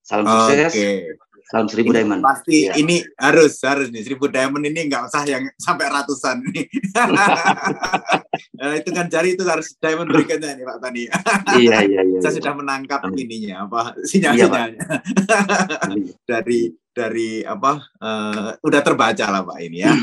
Salam 0.03 0.27
sukses. 0.27 0.71
Okay. 0.75 1.15
Salam 1.45 1.69
seribu 1.69 1.93
ini 1.93 1.97
diamond. 2.01 2.21
Pasti 2.25 2.57
ya. 2.65 2.73
ini 2.73 3.05
harus 3.21 3.61
harus 3.61 3.93
nih 3.93 4.01
seribu 4.01 4.25
diamond 4.25 4.65
ini 4.65 4.89
nggak 4.89 5.13
usah 5.13 5.21
yang 5.29 5.45
sampai 5.61 5.85
ratusan 5.93 6.41
nih. 6.41 6.65
nah, 8.57 8.73
itu 8.75 8.89
kan 8.91 9.05
cari 9.07 9.35
itu 9.35 9.43
harus 9.45 9.75
diamond 9.77 10.09
berikutnya 10.13 10.55
nih 10.55 10.65
Pak 10.65 10.77
Tani. 10.81 11.03
iya 11.59 11.77
iya 11.85 12.01
iya. 12.03 12.19
Saya 12.23 12.31
iya. 12.33 12.37
sudah 12.41 12.53
menangkap 12.55 12.99
ininya 13.13 13.67
apa 13.67 13.95
sinyal-sinyalnya 14.03 14.81
iya, 15.95 16.13
dari 16.29 16.59
dari 16.95 17.43
apa 17.43 17.83
uh, 17.99 18.55
udah 18.63 18.81
terbaca 18.81 19.25
lah 19.27 19.41
Pak 19.43 19.57
ini 19.59 19.83
ya. 19.83 19.93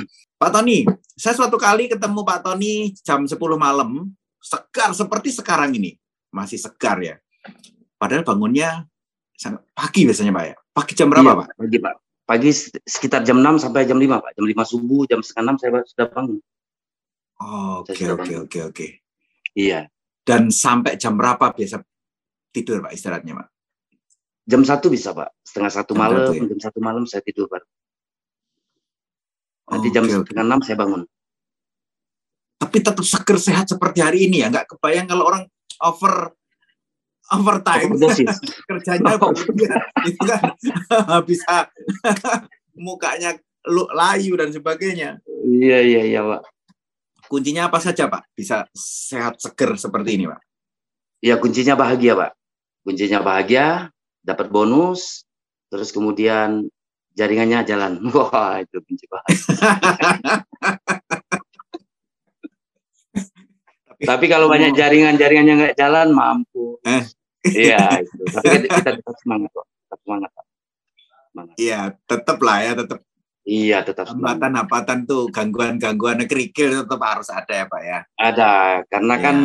Pak 0.43 0.51
Tony, 0.51 0.83
saya 1.15 1.39
suatu 1.39 1.55
kali 1.55 1.87
ketemu 1.87 2.27
Pak 2.27 2.43
Tony 2.43 2.91
jam 3.07 3.23
10 3.23 3.39
malam 3.55 4.11
segar 4.43 4.91
seperti 4.91 5.31
sekarang 5.31 5.71
ini 5.79 5.95
masih 6.35 6.59
segar 6.59 6.99
ya. 6.99 7.15
Padahal 7.95 8.27
bangunnya 8.27 8.91
pagi 9.71 10.03
biasanya 10.03 10.35
Pak 10.35 10.45
ya. 10.51 10.55
Pagi 10.73 10.93
jam 10.97 11.09
berapa, 11.13 11.31
iya, 11.31 11.39
Pak? 11.39 11.49
Pagi, 11.61 11.79
Pak. 11.79 11.95
Pagi 12.23 12.51
sekitar 12.89 13.21
jam 13.23 13.39
6 13.39 13.63
sampai 13.63 13.85
jam 13.85 14.01
5, 14.01 14.19
Pak. 14.19 14.33
Jam 14.35 14.47
5 14.49 14.73
subuh, 14.73 15.03
jam 15.05 15.21
setengah 15.21 15.55
6 15.55 15.61
saya 15.63 15.71
sudah 15.85 16.07
bangun. 16.11 16.39
Oke, 17.83 18.05
oke, 18.09 18.35
oke, 18.47 18.59
oke. 18.71 18.87
Iya. 19.57 19.89
Dan 20.23 20.55
sampai 20.55 20.95
jam 20.97 21.19
berapa 21.19 21.51
biasa 21.51 21.83
tidur, 22.55 22.85
Pak, 22.85 22.93
istirahatnya, 22.95 23.43
Pak? 23.43 23.49
Jam 24.47 24.63
satu 24.63 24.87
bisa, 24.91 25.11
Pak. 25.15 25.35
Setengah 25.43 25.73
satu 25.73 25.93
malam, 25.99 26.31
ya? 26.31 26.47
jam 26.47 26.61
satu 26.61 26.79
malam 26.79 27.03
saya 27.07 27.23
tidur, 27.27 27.51
Pak. 27.51 27.63
Nanti 29.73 29.89
jam 29.91 30.05
okay, 30.05 30.21
setengah 30.21 30.45
enam 30.47 30.61
saya 30.63 30.77
bangun. 30.79 31.03
Tapi 32.61 32.77
tetap 32.79 33.03
seger 33.03 33.39
sehat 33.41 33.67
seperti 33.67 33.99
hari 34.05 34.31
ini 34.31 34.45
ya. 34.45 34.53
Nggak 34.53 34.77
kebayang 34.77 35.11
kalau 35.11 35.25
orang 35.27 35.43
over 35.83 36.31
overtime 37.33 37.97
kerjanya 38.69 39.17
oh. 39.25 39.33
itu 40.05 40.23
kan 40.29 40.53
bisa 41.29 41.73
mukanya 42.77 43.41
lu 43.65 43.89
layu 43.95 44.37
dan 44.37 44.51
sebagainya 44.53 45.23
iya 45.47 45.79
iya 45.81 46.03
iya 46.05 46.21
pak 46.21 46.43
kuncinya 47.33 47.73
apa 47.73 47.81
saja 47.81 48.13
pak 48.13 48.29
bisa 48.37 48.69
sehat 48.77 49.41
seger 49.41 49.81
seperti 49.81 50.21
ini 50.21 50.29
pak 50.29 50.45
ya 51.25 51.41
kuncinya 51.41 51.73
bahagia 51.73 52.13
pak 52.13 52.37
kuncinya 52.85 53.25
bahagia 53.25 53.89
dapat 54.21 54.53
bonus 54.53 55.25
terus 55.73 55.89
kemudian 55.97 56.69
jaringannya 57.17 57.65
jalan 57.65 58.05
wah 58.13 58.61
itu 58.61 58.77
kunci 58.85 59.09
bahagia 59.09 60.45
Tapi 64.03 64.27
kalau 64.27 64.51
banyak 64.51 64.75
jaringan-jaringan 64.75 65.47
yang 65.47 65.59
nggak 65.63 65.79
jalan 65.79 66.11
mampu. 66.11 66.75
Eh. 66.83 67.07
Iya 67.47 68.03
itu. 68.03 68.23
Tapi 68.35 68.67
kita 68.67 68.91
tetap 68.99 69.15
semangat 69.23 69.51
kok. 69.55 69.67
Tetap 69.67 69.99
semangat 70.03 70.31
Pak. 70.35 70.45
Iya, 71.55 71.81
tetap 72.07 72.39
lah 72.43 72.59
ya, 72.61 72.73
tetap. 72.77 72.99
Iya, 73.43 73.83
tetap 73.83 74.07
hambatan-hambatan 74.07 75.03
tuh 75.03 75.27
gangguan-gangguan 75.35 76.23
kerikil 76.31 76.87
tetap 76.87 77.03
harus 77.03 77.27
ada 77.27 77.51
ya, 77.51 77.67
Pak 77.67 77.83
ya. 77.83 78.01
Ada, 78.15 78.53
karena 78.87 79.15
ya. 79.19 79.23
kan 79.23 79.37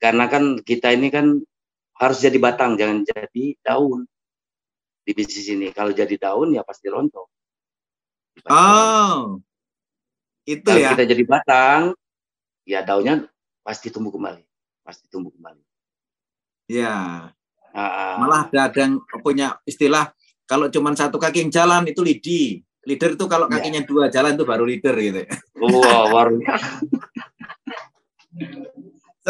karena 0.00 0.24
kan 0.28 0.44
kita 0.60 0.92
ini 0.92 1.08
kan 1.08 1.40
harus 1.96 2.18
jadi 2.20 2.36
batang, 2.36 2.76
jangan 2.76 3.04
jadi 3.04 3.44
daun 3.64 4.04
di 5.04 5.12
bisnis 5.16 5.48
ini. 5.48 5.72
Kalau 5.72 5.92
jadi 5.96 6.12
daun 6.20 6.52
ya 6.52 6.60
pasti 6.60 6.92
rontok. 6.92 7.28
Oh, 8.48 9.40
itu 10.48 10.64
Kalau 10.64 10.80
ya. 10.80 10.92
kita 10.96 11.04
jadi 11.08 11.24
batang, 11.28 11.82
ya 12.64 12.80
daunnya 12.84 13.28
pasti 13.64 13.92
tumbuh 13.92 14.12
kembali, 14.12 14.44
pasti 14.84 15.08
tumbuh 15.08 15.32
kembali. 15.32 15.64
Ya. 16.68 17.28
Uh, 17.70 18.16
Malah 18.18 18.50
ada, 18.50 18.66
ada 18.66 18.78
yang 18.82 18.98
punya 19.22 19.54
istilah 19.62 20.10
kalau 20.50 20.66
cuma 20.66 20.90
satu 20.98 21.14
kaki 21.22 21.46
yang 21.46 21.52
jalan 21.54 21.86
itu 21.86 22.02
lidi. 22.02 22.66
Leader 22.82 23.14
itu 23.14 23.30
kalau 23.30 23.46
ya. 23.46 23.62
kakinya 23.62 23.84
ya. 23.84 23.86
dua 23.86 24.04
jalan 24.10 24.34
itu 24.34 24.42
baru 24.42 24.66
leader 24.66 24.94
gitu. 24.98 25.22
Wah, 25.62 25.70
wow, 25.70 26.04
baru. 26.10 26.42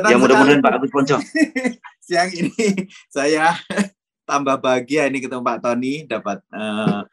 ya 0.00 0.16
mudah-mudahan 0.16 0.64
Pak 0.64 0.72
Agus 0.80 0.88
Ponco. 0.88 1.20
Siang 2.08 2.30
ini 2.32 2.88
saya 3.12 3.52
tambah 4.24 4.56
bahagia 4.64 5.12
ini 5.12 5.20
ketemu 5.20 5.44
Pak 5.44 5.60
Tony 5.60 6.08
dapat 6.08 6.40
uh, 6.56 7.04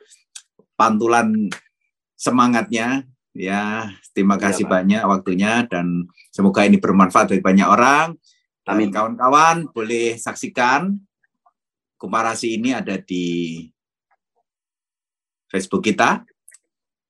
pantulan 0.80 1.52
semangatnya 2.16 3.04
ya 3.34 3.92
terima 4.14 4.38
iya, 4.38 4.44
kasih 4.50 4.66
ya, 4.66 4.72
banyak 4.72 5.02
waktunya 5.06 5.52
dan 5.70 6.10
semoga 6.34 6.66
ini 6.66 6.82
bermanfaat 6.82 7.34
bagi 7.34 7.46
banyak 7.46 7.68
orang 7.70 8.18
dan 8.66 8.78
kawan-kawan 8.90 9.70
boleh 9.74 10.18
saksikan 10.18 10.98
komparasi 11.98 12.58
ini 12.62 12.74
ada 12.78 12.98
di 13.02 13.66
Facebook 15.48 15.84
kita 15.84 16.24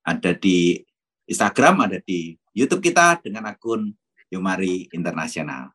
ada 0.05 0.31
di 0.38 0.79
Instagram 1.27 1.89
ada 1.89 1.99
di 2.01 2.38
YouTube 2.55 2.81
kita 2.81 3.19
dengan 3.19 3.49
akun 3.51 3.91
Yumari 4.31 4.88
Internasional. 4.95 5.71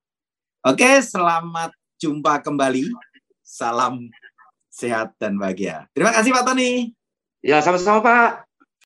Oke 0.65 1.03
selamat 1.03 1.75
jumpa 2.01 2.41
kembali. 2.43 2.89
Salam 3.43 4.09
sehat 4.73 5.13
dan 5.21 5.37
bahagia. 5.37 5.87
Terima 5.93 6.15
kasih 6.15 6.33
Pak 6.33 6.45
Tony. 6.49 6.97
Ya 7.45 7.61
sama-sama 7.61 8.01
Pak 8.01 8.52